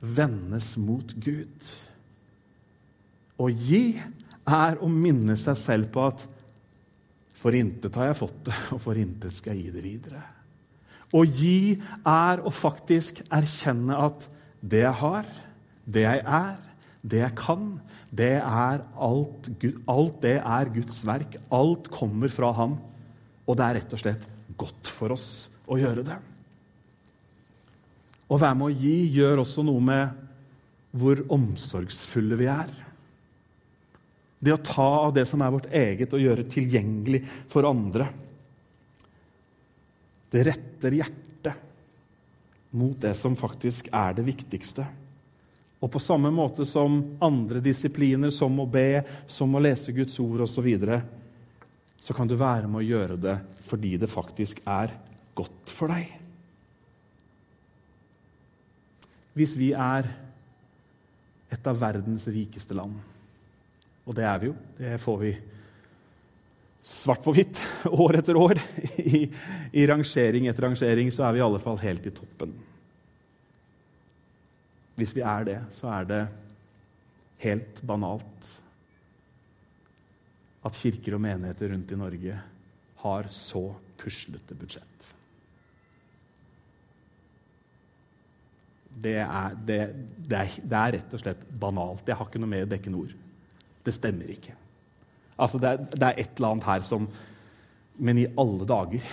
[0.00, 1.70] vendes mot Gud.
[3.40, 3.84] Å gi
[4.50, 6.26] er å minne seg selv på at
[7.40, 10.24] for intet har jeg fått det, og for intet skal jeg gi det videre.
[11.10, 14.28] Å gi er å faktisk erkjenne at
[14.60, 15.30] det jeg har,
[15.90, 16.58] det jeg er,
[17.00, 17.78] det jeg kan,
[18.12, 19.48] det er alt,
[19.88, 21.38] alt det er Guds verk.
[21.54, 22.76] Alt kommer fra ham.
[23.48, 24.26] Og det er rett og slett
[24.60, 25.30] godt for oss
[25.70, 26.18] å gjøre det.
[28.30, 30.26] Å være med å gi gjør også noe med
[31.00, 32.70] hvor omsorgsfulle vi er.
[34.40, 38.06] Det å ta av det som er vårt eget, og gjøre tilgjengelig for andre.
[40.30, 41.66] Det retter hjertet
[42.78, 44.86] mot det som faktisk er det viktigste.
[45.80, 50.44] Og på samme måte som andre disipliner, som å be, som å lese Guds ord
[50.44, 51.00] osv., så, videre,
[52.00, 53.36] så kan du være med å gjøre det
[53.70, 54.92] fordi det faktisk er
[55.36, 56.10] godt for deg.
[59.38, 60.08] Hvis vi er
[61.50, 62.98] et av verdens rikeste land,
[64.04, 65.32] og det er vi jo, det får vi
[66.90, 67.60] svart på hvitt
[68.04, 68.60] år etter år.
[69.00, 69.28] I,
[69.72, 72.52] I, rangering etter rangering så er vi i alle fall helt i toppen.
[74.98, 76.22] Hvis vi er det, så er det
[77.44, 78.48] helt banalt
[80.66, 82.40] at kirker og menigheter rundt i Norge
[83.00, 83.62] har så
[84.00, 85.06] puslete budsjett.
[89.00, 89.78] Det er, det,
[90.28, 92.04] det, er, det er, rett og slett banalt.
[92.04, 93.14] Jeg har ikke noe mer dekkende ord.
[93.80, 94.52] Det stemmer ikke.
[95.40, 97.08] Altså, det er, det er et eller annet her som
[98.00, 99.04] Men i alle dager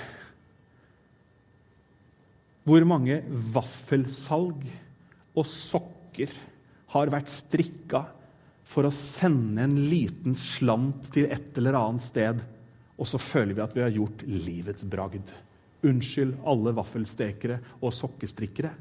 [2.68, 3.22] Hvor mange
[3.54, 4.66] vaffelsalg
[5.38, 6.34] og sokker
[6.94, 8.04] har vært strikka
[8.68, 12.42] for å sende en liten slant til et eller annet sted,
[12.98, 15.32] og så føler vi at vi har gjort livets bragd.
[15.88, 18.74] Unnskyld alle vaffelstekere og sokkestrikkere.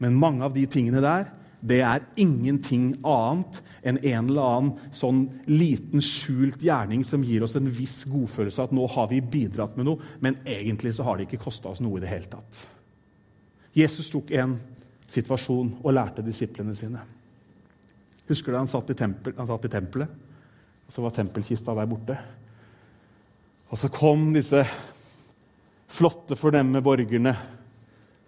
[0.00, 5.26] Men mange av de tingene der det er ingenting annet enn en eller annen sånn
[5.48, 9.76] liten, skjult gjerning som gir oss en viss godfølelse av at nå har vi bidratt
[9.76, 12.62] med noe, men egentlig så har det ikke kosta oss noe i det hele tatt.
[13.76, 14.56] Jesus tok en
[15.10, 17.02] situasjon og lærte disiplene sine.
[18.30, 20.12] Husker du han satt i, tempel, han satt i tempelet?
[20.86, 22.16] Og så var tempelkista der borte.
[23.70, 24.62] Og så kom disse
[25.90, 27.34] flotte, fornemme borgerne,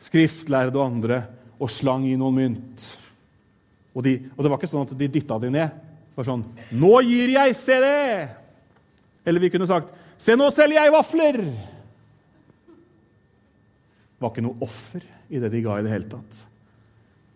[0.02, 1.22] skriftlærde og andre,
[1.62, 2.84] og slang i noen mynt.
[3.92, 5.74] Og, de, og, det var ikke sånn at de dytta de ned.
[6.12, 6.44] Det var sånn
[6.76, 7.54] 'Nå gir jeg!
[7.56, 8.28] Se det!'
[9.24, 11.42] Eller vi kunne sagt 'Se, nå selger jeg vafler!'
[14.12, 16.51] Det var ikke noe offer i det de ga i det hele tatt.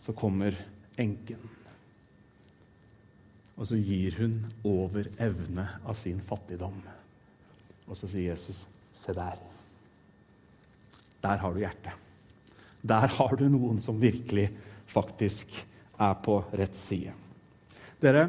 [0.06, 0.54] Så kommer
[1.02, 1.42] enken.
[3.56, 4.38] Og så gir hun
[4.68, 6.76] over evne av sin fattigdom.
[7.86, 9.38] Og så sier Jesus, 'Se der.
[11.22, 11.92] Der har du hjertet.
[12.82, 14.50] Der har du noen som virkelig
[14.86, 15.66] faktisk
[15.98, 17.12] er på rett side.'
[18.00, 18.28] Dere,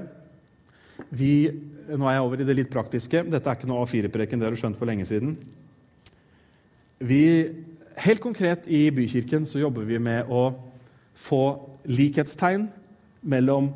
[1.09, 1.51] vi,
[1.89, 3.23] nå er jeg over i det litt praktiske.
[3.29, 5.35] Dette er ikke noe A4-preken, det har du skjønt for lenge siden.
[6.99, 7.53] Vi,
[7.95, 10.49] helt konkret i Bykirken så jobber vi med å
[11.17, 11.41] få
[11.89, 12.67] likhetstegn
[13.27, 13.71] mellom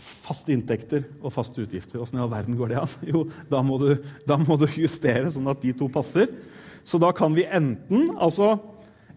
[0.00, 2.00] faste inntekter og faste utgifter.
[2.00, 2.94] Åssen i all verden går det an?
[3.12, 3.94] Jo, da må, du,
[4.28, 6.32] da må, du, justere sånn at de to passer.
[6.84, 8.56] Så da kan vi enten altså,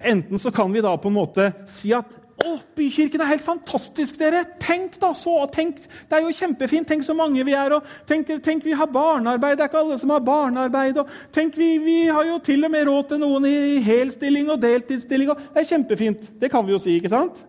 [0.04, 4.18] Enten så kan vi da på en måte si at å, Bykirken er helt fantastisk,
[4.20, 4.42] dere!
[4.60, 5.36] Tenk da så!
[5.54, 5.78] Tenk,
[6.10, 6.90] det er jo kjempefint!
[6.90, 7.78] Tenk så mange vi er!
[7.78, 9.56] og Tenk, tenk vi har barnearbeid!
[9.56, 11.00] Det er ikke alle som har barnearbeid!
[11.00, 14.60] og Tenk, vi, vi har jo til og med råd til noen i helstilling og
[14.66, 15.32] deltidsstilling!
[15.32, 16.32] og Det er kjempefint!
[16.42, 17.46] Det kan vi jo si, ikke sant?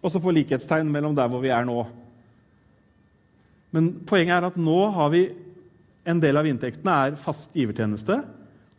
[0.00, 1.82] Og så få likhetstegn mellom der hvor vi er nå,
[3.74, 5.24] men poenget er at nå har vi
[6.10, 8.16] en del av inntektene er fast givertjeneste,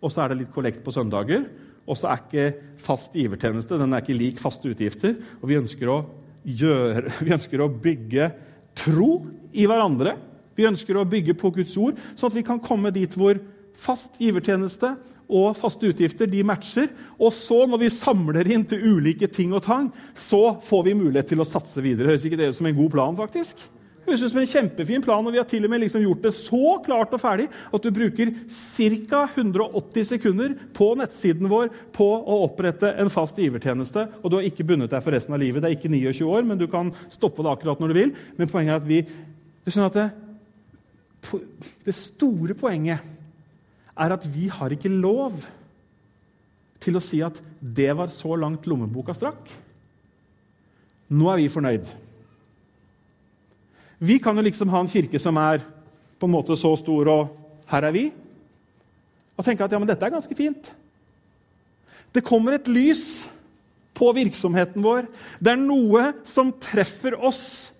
[0.02, 1.46] og så er det litt kollekt på søndager.
[1.86, 2.48] Og så er ikke
[2.82, 5.16] fast givertjeneste den er ikke lik faste utgifter.
[5.40, 6.00] Og vi ønsker, å
[6.44, 8.32] gjøre, vi ønsker å bygge
[8.78, 9.14] tro
[9.54, 10.18] i hverandre.
[10.58, 13.40] Vi ønsker å bygge på Guds ord, sånn at vi kan komme dit hvor
[13.78, 14.96] fast givertjeneste
[15.32, 16.90] og faste utgifter de matcher.
[17.18, 21.32] Og så, når vi samler inn til ulike ting og tang, så får vi mulighet
[21.32, 22.12] til å satse videre.
[22.12, 23.64] Høres ikke det ut som en god plan, faktisk?
[24.02, 26.34] Høres ut som en kjempefin plan, og vi har til og med liksom gjort det
[26.34, 29.22] så klart og ferdig at du bruker ca.
[29.30, 34.08] 180 sekunder på nettsiden vår på å opprette en fast givertjeneste.
[34.24, 35.62] Og du har ikke bundet deg for resten av livet.
[35.62, 38.16] Det er ikke 29 år, men du kan stoppe det akkurat når du vil.
[38.40, 39.04] Men poenget er at vi
[39.62, 41.42] du skjønner at det,
[41.86, 43.06] det store poenget
[44.02, 45.44] er at vi har ikke lov
[46.82, 49.52] til å si at det var så langt lommeboka strakk.
[51.12, 51.86] Nå er vi fornøyd.
[54.02, 55.62] Vi kan jo liksom ha en kirke som er
[56.18, 58.06] på en måte så stor, og her er vi.
[59.38, 60.72] Og tenke at ja, men dette er ganske fint.
[62.12, 63.04] Det kommer et lys
[63.98, 65.06] på virksomheten vår.
[65.38, 67.72] Det er noe som treffer oss,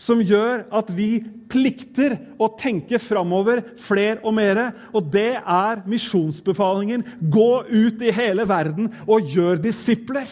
[0.00, 4.68] som gjør at vi plikter å tenke framover flere og mere.
[4.92, 7.04] Og det er misjonsbefalingen.
[7.20, 10.28] Gå ut i hele verden og gjør disipler.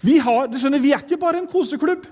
[0.00, 2.06] Vi, har, skjønner, vi er ikke bare en koseklubb.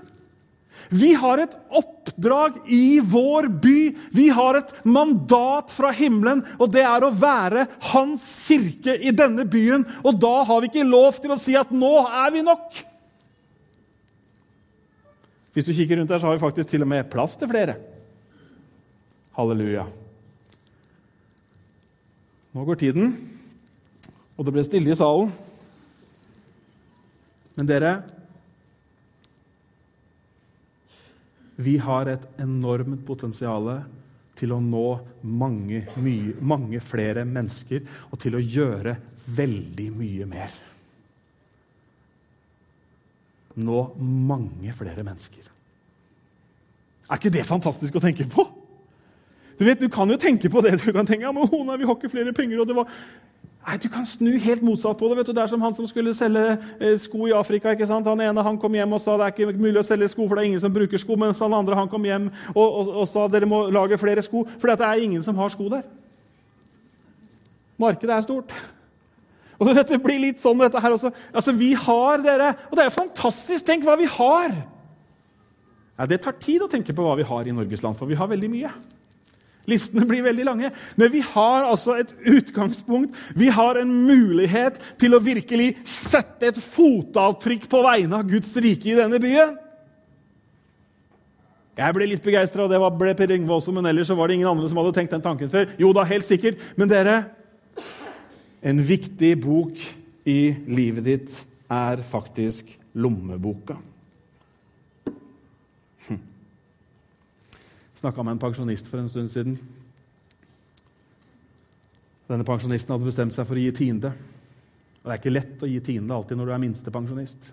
[0.89, 3.79] Vi har et oppdrag i vår by.
[4.15, 9.45] Vi har et mandat fra himmelen, og det er å være Hans kirke i denne
[9.45, 9.85] byen.
[10.01, 12.88] Og da har vi ikke lov til å si at 'nå er vi nok'.
[15.59, 17.73] Hvis du kikker rundt her, så har vi faktisk til og med plass til flere.
[19.35, 19.83] Halleluja.
[22.55, 23.11] Nå går tiden,
[24.39, 25.33] og det ble stille i salen.
[27.59, 27.91] Men dere,
[31.59, 33.65] Vi har et enormt potensial
[34.39, 34.85] til å nå
[35.27, 38.93] mange, mye, mange flere mennesker og til å gjøre
[39.35, 40.53] veldig mye mer.
[43.59, 45.49] Nå mange flere mennesker.
[47.09, 48.45] Er ikke det fantastisk å tenke på?
[49.59, 50.77] Du vet, du kan jo tenke på det.
[50.79, 52.61] Du kan tenke ja, men nei, vi har ikke flere penger.
[52.61, 52.93] og det var...
[53.67, 55.17] Nei, Du kan snu helt motsatt på det.
[55.17, 55.33] vet du.
[55.35, 56.45] Det er som han som skulle selge
[56.79, 57.73] eh, sko i Afrika.
[57.75, 58.07] ikke sant?
[58.07, 60.39] Han ene han kom hjem og sa det er ikke mulig å selge sko, for
[60.39, 61.17] det er ingen som bruker sko.
[61.19, 64.45] Mens han andre han kom hjem og, og, og sa dere må lage flere sko,
[64.61, 65.83] for det er ingen som har sko der.
[67.79, 68.55] Markedet er stort.
[69.59, 71.11] Og du vet, Det blir litt sånn dette her også.
[71.33, 73.65] Altså, Vi har dere, og det er jo fantastisk!
[73.67, 74.55] Tenk hva vi har!
[75.99, 78.15] Ja, Det tar tid å tenke på hva vi har i Norges land, for vi
[78.15, 78.71] har veldig mye.
[79.69, 80.71] Listene blir veldig lange.
[80.97, 83.15] Men vi har altså et utgangspunkt.
[83.35, 88.93] Vi har en mulighet til å virkelig sette et fotavtrykk på vegne av Guds rike
[88.93, 89.57] i denne byen.
[91.79, 94.49] Jeg ble litt begeistra, og det ble Per Yngve også, men ellers var det ingen
[94.51, 95.69] andre som hadde tenkt den tanken før.
[95.79, 96.59] Jo da, helt sikkert.
[96.75, 97.21] Men dere,
[98.61, 99.77] en viktig bok
[100.29, 101.37] i livet ditt
[101.69, 103.77] er faktisk lommeboka.
[107.99, 109.57] snakka med en pensjonist for en stund siden.
[112.29, 114.13] Denne pensjonisten hadde bestemt seg for å gi tiende.
[114.99, 117.49] Og Det er ikke lett å gi tiende alltid når du er minstepensjonist.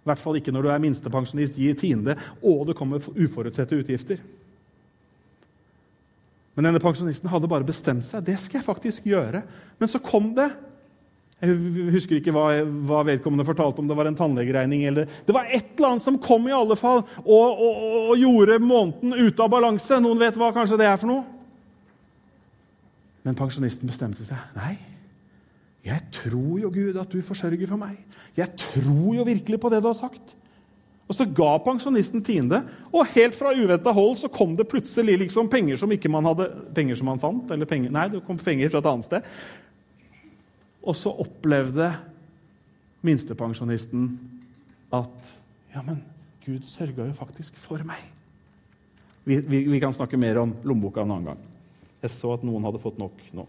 [0.00, 4.20] I hvert fall ikke når du er minstepensjonist, gi tiende, og det kommer uforutsette utgifter.
[6.60, 8.20] Men denne pensjonisten hadde bare bestemt seg.
[8.26, 9.40] Det skal jeg faktisk gjøre.
[9.80, 10.50] Men så kom det
[11.40, 11.54] jeg
[11.94, 12.42] husker ikke hva,
[12.84, 16.18] hva, vedkommende fortalte, om det var en tannlegeregning eller Det var et eller annet som
[16.20, 17.78] kom i alle fall og, og,
[18.10, 20.02] og, gjorde måneden ute av balanse.
[20.04, 21.24] Noen vet hva kanskje det er for noe?
[23.24, 24.36] Men pensjonisten bestemte seg.
[24.58, 24.74] Nei,
[25.88, 27.96] jeg tror jo, Gud, at du forsørger for meg.
[28.36, 30.36] Jeg tror jo virkelig på det du har sagt.
[31.10, 32.60] Og Så ga pensjonisten tiende,
[32.94, 36.46] og helt fra uventa hold så kom det plutselig liksom penger som ikke man hadde,
[36.74, 37.50] penger som man fant.
[37.50, 39.26] eller penger, Nei, det kom penger fra et annet sted.
[40.86, 41.90] Og så opplevde
[43.02, 44.06] minstepensjonisten
[44.92, 45.34] at
[45.74, 46.00] Ja, men
[46.46, 48.00] Gud sørga jo faktisk for meg.
[49.24, 51.42] Vi, vi, vi, kan snakke mer om lommeboka en annen gang.
[52.02, 53.44] Jeg så at noen hadde fått nok nå.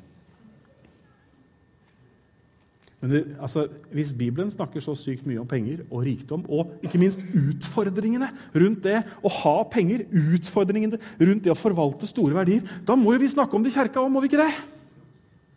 [3.02, 7.02] Men det, altså, Hvis Bibelen snakker så sykt mye om penger og rikdom, og ikke
[7.02, 12.96] minst utfordringene rundt det å ha penger, utfordringene rundt det å forvalte store verdier, da
[12.96, 14.52] må jo vi snakke om det i kjerka òg, må vi ikke det?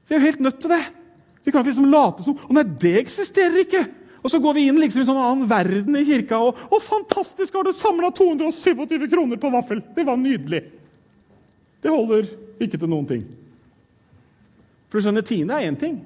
[0.09, 0.81] Vi er jo helt nødt til det.
[1.45, 3.85] Vi kan ikke liksom late som Å nei, det eksisterer ikke!
[4.25, 7.53] Og så går vi inn liksom i sånn annen verden i kirka, og å, fantastisk,
[7.53, 9.85] har du samla 227 kroner på vaffel!
[9.93, 10.63] Det var nydelig.
[11.85, 12.31] Det holder
[12.65, 13.27] ikke til noen ting.
[14.89, 15.99] For du skjønner, tiende er én ting.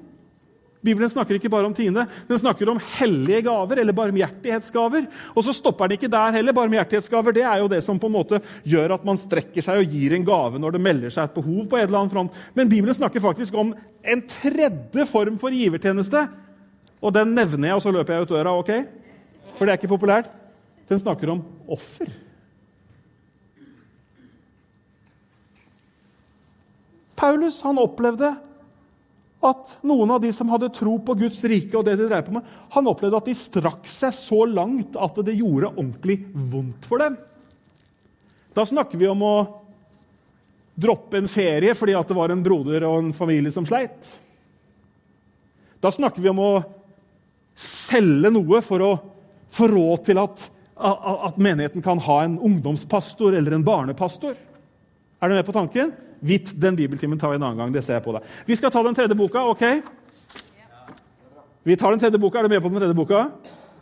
[0.79, 5.09] Bibelen snakker ikke bare om tiende, den snakker om hellige gaver eller barmhjertighetsgaver.
[5.35, 6.55] Og så stopper den ikke der heller.
[6.55, 9.91] Barmhjertighetsgaver det er jo det som på en måte gjør at man strekker seg og
[9.91, 11.67] gir en gave når det melder seg et behov.
[11.67, 12.39] på en eller annen front.
[12.55, 13.73] Men Bibelen snakker faktisk om
[14.03, 16.23] en tredje form for givertjeneste.
[17.03, 18.55] Og den nevner jeg, og så løper jeg ut døra.
[18.55, 18.71] ok?
[19.57, 20.31] For det er ikke populært.
[20.87, 22.07] Den snakker om offer.
[27.19, 28.31] Paulus han opplevde
[29.39, 32.35] at noen av de som hadde tro på Guds rike, og det de drev på
[32.35, 36.99] med, han opplevde at de strakk seg så langt at det gjorde ordentlig vondt for
[37.03, 37.15] dem.
[38.55, 39.35] Da snakker vi om å
[40.79, 44.11] droppe en ferie fordi det var en broder og en familie som sleit.
[45.79, 46.51] Da snakker vi om å
[47.59, 48.91] selge noe for å
[49.55, 50.43] få råd til at,
[50.75, 54.35] at menigheten kan ha en ungdomspastor eller en barnepastor.
[55.19, 55.93] Er du med på tanken?
[56.19, 57.71] Vitt den bibeltimen tar vi en annen gang.
[57.73, 58.23] det ser jeg på deg.
[58.47, 59.43] Vi skal ta den tredje boka.
[59.51, 59.63] ok?
[61.63, 62.39] Vi tar den tredje boka.
[62.39, 63.29] Er du med på den tredje boka?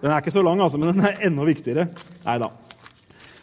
[0.01, 1.87] Den er ikke så lang, altså, men den er enda viktigere.
[2.25, 2.51] Nei da.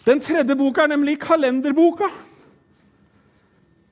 [0.07, 2.11] Den tredje boka er nemlig kalenderboka.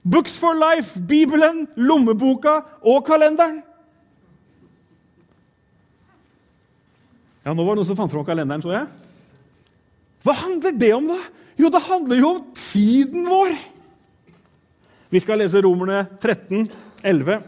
[0.03, 3.63] Books for life, Bibelen, lommeboka og kalenderen.
[7.47, 8.87] Ja, Nå var det noen som fant fram kalenderen, så jeg.
[10.23, 11.19] Hva handler det om, da?
[11.59, 13.55] Jo, det handler jo om tiden vår.
[15.13, 16.71] Vi skal lese Romerne 13,
[17.05, 17.43] 11.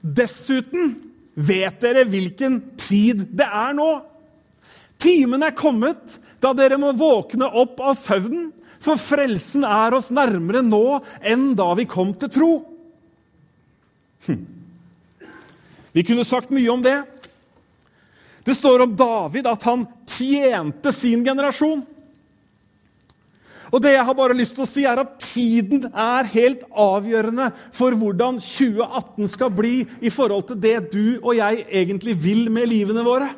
[0.00, 0.92] Dessuten
[1.34, 3.88] vet dere hvilken tid det er nå.
[5.02, 10.62] Timen er kommet da dere må våkne opp av søvnen, for frelsen er oss nærmere
[10.62, 12.52] nå enn da vi kom til tro.
[14.30, 14.44] Hm.
[15.90, 17.00] Vi kunne sagt mye om det.
[18.46, 21.82] Det står om David at han tjente sin generasjon.
[23.70, 27.50] Og det jeg har bare lyst til å si er at Tiden er helt avgjørende
[27.74, 32.66] for hvordan 2018 skal bli i forhold til det du og jeg egentlig vil med
[32.70, 33.30] livene våre.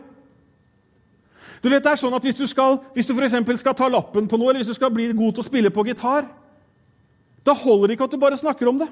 [1.62, 4.26] Du vet, det er sånn at Hvis du, skal, hvis du for skal ta lappen
[4.26, 6.26] på noe, eller hvis du skal bli god til å spille på gitar,
[7.44, 8.88] da holder det ikke at du bare snakker om det.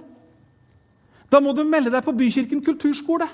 [1.30, 3.26] Da må du melde deg på Bykirken kulturskole.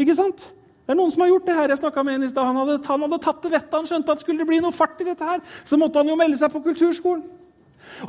[0.00, 0.48] Ikke sant?
[0.90, 1.70] Det er noen som har gjort det her.
[1.70, 2.42] Jeg med en i sted.
[2.42, 3.74] Han, hadde, han hadde tatt det vettet.
[3.76, 6.16] Han skjønte at skulle det bli noe fart i dette her, så måtte han jo
[6.18, 7.20] melde seg på kulturskolen.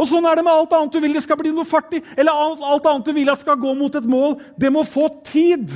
[0.01, 1.99] Og Sånn er det med alt annet du vil det skal bli noe fart i,
[2.17, 4.34] eller alt annet du vil at skal gå mot et mål.
[4.57, 5.75] Det må få tid.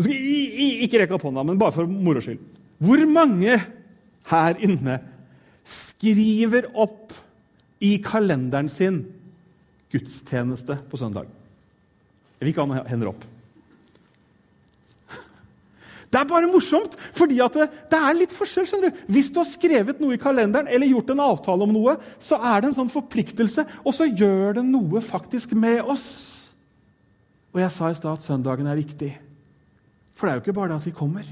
[0.00, 2.40] Ikke rekk opp hånda, men bare for moro skyld.
[2.80, 3.58] Hvor mange
[4.30, 4.96] her inne
[5.68, 7.12] skriver opp
[7.84, 9.02] i kalenderen sin
[9.92, 11.28] gudstjeneste på søndag?
[12.38, 13.28] Jeg vil ikke ha noen hender opp.
[16.10, 18.66] Det er bare morsomt, fordi det, det, er litt forskjell.
[18.66, 19.02] skjønner du.
[19.14, 22.60] Hvis du har skrevet noe i kalenderen eller gjort en avtale om noe, så er
[22.60, 26.08] det en sånn forpliktelse, og så gjør det noe faktisk med oss.
[27.54, 29.12] Og jeg sa i stad at søndagen er viktig.
[30.18, 31.30] For det er jo ikke bare det at vi kommer.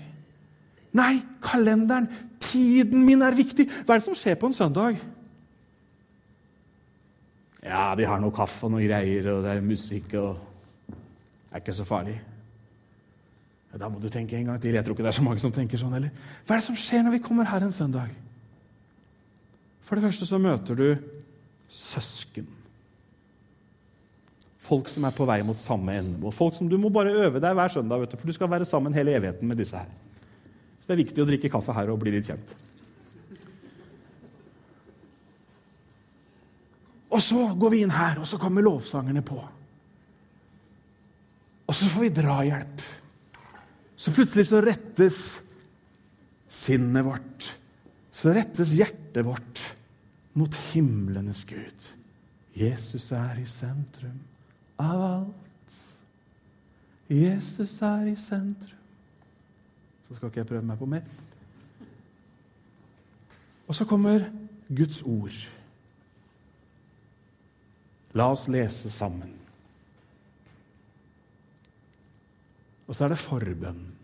[0.99, 1.13] Nei,
[1.43, 2.09] kalenderen,
[2.41, 3.67] tiden min er viktig.
[3.83, 5.03] Hva er det som skjer på en søndag?
[7.67, 10.45] Ja, vi har noe kaffe og noe greier, og det er musikk og
[11.49, 12.19] Det er ikke så farlig.
[13.77, 14.75] Da må du tenke en gang til.
[14.75, 16.13] Jeg tror ikke det er så mange som tenker sånn heller.
[16.47, 18.15] Hva er det som skjer når vi kommer her en søndag?
[19.85, 20.87] For det første så møter du
[21.73, 22.49] søsken.
[24.69, 26.33] Folk som er på vei mot samme endemål.
[26.37, 28.69] Folk som Du må bare øve deg hver søndag, vet du, for du skal være
[28.69, 29.89] sammen hele evigheten med disse her.
[30.81, 32.57] Så det er viktig å drikke kaffe her og bli litt kjent.
[37.09, 39.39] Og så går vi inn her, og så kommer lovsangerne på.
[41.69, 42.85] Og så får vi drahjelp.
[44.09, 45.17] Så plutselig så rettes
[46.49, 47.49] sinnet vårt,
[48.09, 49.61] så rettes hjertet vårt
[50.33, 51.89] mot himlenes Gud.
[52.57, 54.15] Jesus er i sentrum
[54.81, 55.75] av alt.
[57.13, 58.81] Jesus er i sentrum.
[60.07, 61.05] Så skal ikke jeg prøve meg på mer.
[63.69, 64.25] Og så kommer
[64.73, 65.37] Guds ord.
[68.17, 69.37] La oss lese sammen.
[72.89, 73.98] Og så er det forbønn.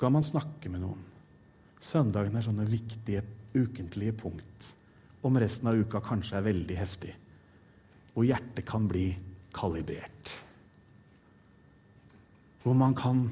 [0.00, 1.00] Så kan man snakke med noen.
[1.76, 3.20] Søndagen er sånne viktige
[3.52, 4.68] ukentlige punkt.
[5.20, 7.10] Om resten av uka kanskje er veldig heftig.
[8.16, 9.10] Og hjertet kan bli
[9.52, 10.32] kalibrert.
[12.62, 13.26] Hvor man kan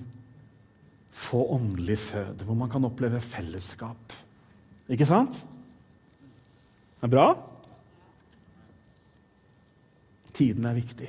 [1.09, 4.13] få åndelig føde, hvor man kan oppleve fellesskap.
[4.93, 5.41] Ikke sant?
[6.99, 7.27] Det er bra?
[10.37, 11.09] Tiden er viktig.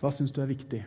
[0.00, 0.80] Hva syns du er viktig?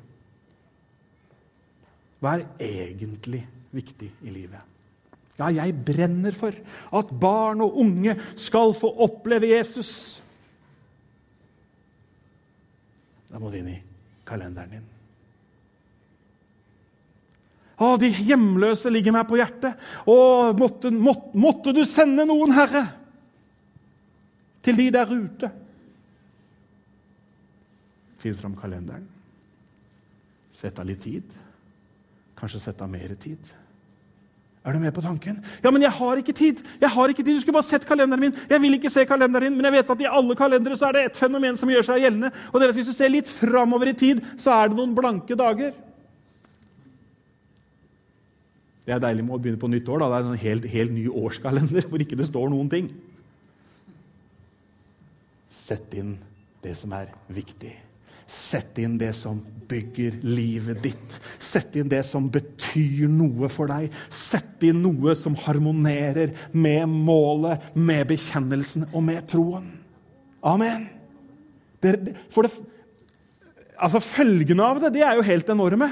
[2.24, 3.44] Hva er egentlig
[3.74, 4.72] viktig i livet?
[5.38, 6.56] Ja, jeg brenner for
[6.98, 9.90] at barn og unge skal få oppleve Jesus.
[13.32, 13.80] Da må du inn i
[14.30, 14.90] kalenderen din.
[17.82, 19.80] Å, de hjemløse ligger meg på hjertet.
[20.06, 20.18] Å,
[20.56, 22.86] måtte, måtte, måtte du sende noen, Herre,
[24.64, 25.50] til de der ute.
[28.24, 29.04] Finn fram kalenderen.
[30.54, 31.36] Sett av litt tid.
[32.40, 33.52] Kanskje sette av mer tid.
[34.64, 35.42] Er du med på tanken?
[35.64, 36.62] Ja, men jeg har ikke tid!
[36.80, 38.36] Jeg har ikke tid, Du skulle bare sett kalenderen min.
[38.50, 40.96] Jeg vil ikke se kalenderen din, men jeg vet at i alle kalendere så er
[40.96, 42.32] det et fenomen som gjør seg gjeldende.
[42.52, 44.96] Og det er at Hvis du ser litt framover i tid, så er det noen
[44.96, 45.74] blanke dager.
[48.86, 50.00] Det er deilig med å begynne på nytt år.
[50.00, 50.08] da.
[50.08, 52.92] Det er en helt, helt ny årskalender hvor ikke det står noen ting.
[55.52, 56.16] Sett inn
[56.64, 57.76] det som er viktig.
[58.30, 61.18] Sett inn det som bygger livet ditt.
[61.42, 63.94] Sett inn det som betyr noe for deg.
[64.14, 69.70] Sett inn noe som harmonerer med målet, med bekjennelsen og med troen.
[70.44, 70.88] Amen.
[71.84, 72.54] Det, for det,
[73.76, 75.92] altså Følgene av det de er jo helt enorme.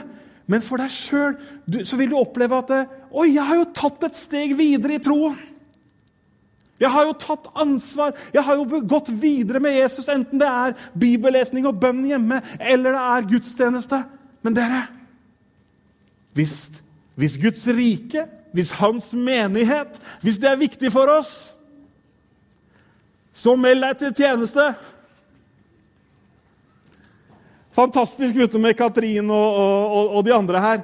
[0.52, 2.74] Men for deg sjøl vil du oppleve at
[3.12, 5.38] Oi, jeg har jo tatt et steg videre i troen.
[6.82, 8.16] Jeg har jo tatt ansvar.
[8.34, 12.98] Jeg har jo gått videre med Jesus, enten det er bibellesning og bønn hjemme, eller
[12.98, 14.02] det er gudstjeneste.
[14.42, 14.82] Men dere
[16.34, 16.82] hvis,
[17.20, 18.26] hvis Guds rike,
[18.56, 21.52] hvis Hans menighet, hvis det er viktig for oss,
[23.34, 24.66] så meld deg til tjeneste.
[27.76, 30.82] Fantastisk ute med Katrin og, og, og de andre her.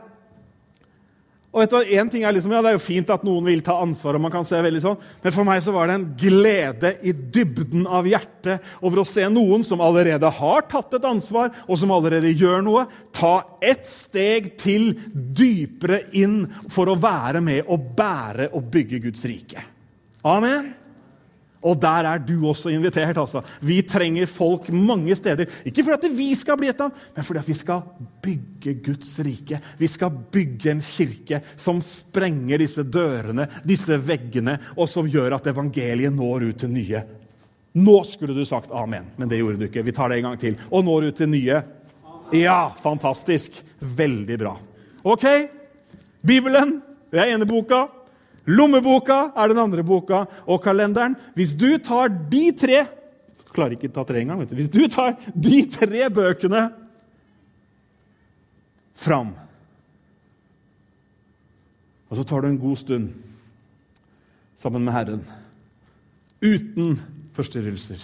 [1.57, 3.63] Og vet du, en ting er liksom, ja, Det er jo fint at noen vil
[3.65, 6.05] ta ansvar, og man kan se veldig sånn, men for meg så var det en
[6.21, 11.49] glede i dybden av hjertet over å se noen som allerede har tatt et ansvar,
[11.65, 17.65] og som allerede gjør noe, ta ett steg til dypere inn for å være med
[17.65, 19.65] og bære og bygge Guds rike.
[20.27, 20.75] Amen.
[21.67, 23.17] Og der er du også invitert.
[23.17, 23.41] altså.
[23.61, 25.49] Vi trenger folk mange steder.
[25.65, 27.83] Ikke fordi at vi skal bli et av, men fordi at vi skal
[28.23, 29.59] bygge Guds rike.
[29.77, 35.51] Vi skal bygge en kirke som sprenger disse dørene, disse veggene, og som gjør at
[35.51, 37.03] evangeliet når ut til nye.
[37.77, 39.85] Nå skulle du sagt amen, men det gjorde du ikke.
[39.85, 40.57] Vi tar det en gang til.
[40.71, 41.61] Og når ut til nye.
[42.33, 43.59] Ja, fantastisk.
[43.79, 44.55] Veldig bra.
[45.03, 45.25] OK?
[46.25, 46.79] Bibelen,
[47.11, 47.85] det er ene boka.
[48.47, 51.17] Lommeboka er den andre boka, og kalenderen.
[51.35, 52.85] Hvis du tar de tre
[53.57, 54.43] klarer ikke ta tre engang.
[54.53, 56.67] Hvis du tar de tre bøkene
[58.97, 59.35] fram
[62.07, 63.09] Og så tar du en god stund
[64.55, 65.23] sammen med Herren,
[66.39, 66.95] uten
[67.35, 67.99] forstyrrelser,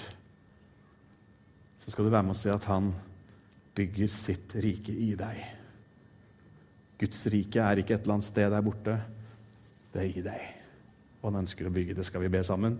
[1.80, 2.92] så skal du være med og se at han
[3.80, 5.40] bygger sitt rike i deg.
[7.00, 8.98] Guds rike er ikke et eller annet sted der borte.
[9.94, 10.44] Det i deg.
[11.22, 12.06] Og han ønsker å bygge det.
[12.08, 12.80] Skal vi be sammen?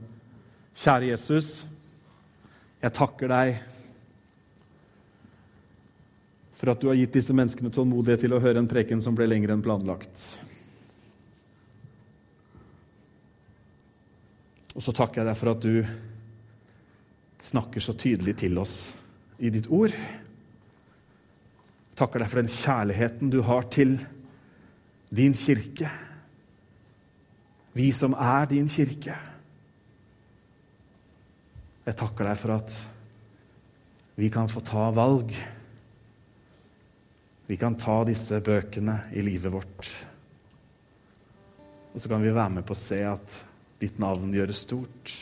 [0.74, 1.66] Kjære Jesus,
[2.82, 3.60] jeg takker deg
[6.58, 9.28] for at du har gitt disse menneskene tålmodighet til å høre en preken som ble
[9.28, 10.24] lengre enn planlagt.
[14.74, 15.84] Og så takker jeg deg for at du
[17.44, 18.78] snakker så tydelig til oss
[19.44, 19.94] i ditt ord.
[22.00, 24.00] Takker deg for den kjærligheten du har til
[25.14, 25.92] din kirke
[27.74, 29.16] vi som er din kirke.
[31.84, 32.76] Jeg takker deg for at
[34.16, 35.34] vi kan få ta valg.
[37.50, 39.90] Vi kan ta disse bøkene i livet vårt.
[41.94, 43.36] Og så kan vi være med på å se at
[43.82, 45.14] ditt navn gjøres stort.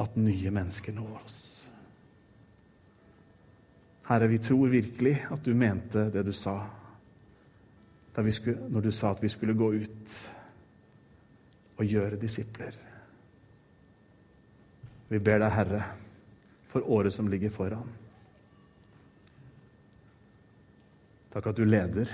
[0.00, 1.40] At nye mennesker når oss.
[4.08, 6.56] Herre, vi tror virkelig at du mente det du sa
[8.12, 10.16] skulle, når du sa at vi skulle gå ut
[11.82, 12.76] og gjøre disipler.
[15.10, 15.82] Vi ber deg, Herre,
[16.70, 17.90] for året som ligger foran.
[21.32, 22.08] Takk at du leder.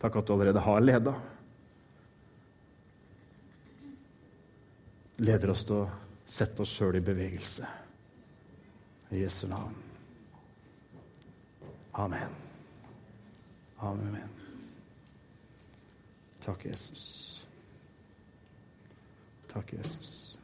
[0.00, 1.14] Takk at du allerede har leda.
[5.20, 5.90] Leder oss til å
[6.24, 7.68] sette oss sjøl i bevegelse.
[9.10, 9.74] I Jesu navn.
[12.00, 12.38] Amen.
[13.82, 14.38] Amen.
[16.40, 17.39] Takk, Jesus.
[19.52, 20.38] Takk, Jesus.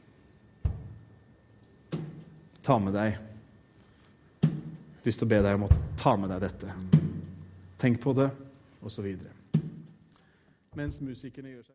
[2.63, 6.41] Ta med deg Jeg har lyst til å be deg om å ta med deg
[6.43, 6.73] dette.
[7.79, 8.27] Tenk på det,
[8.83, 9.31] og så videre.
[10.75, 11.65] Mens musikerne gjør seg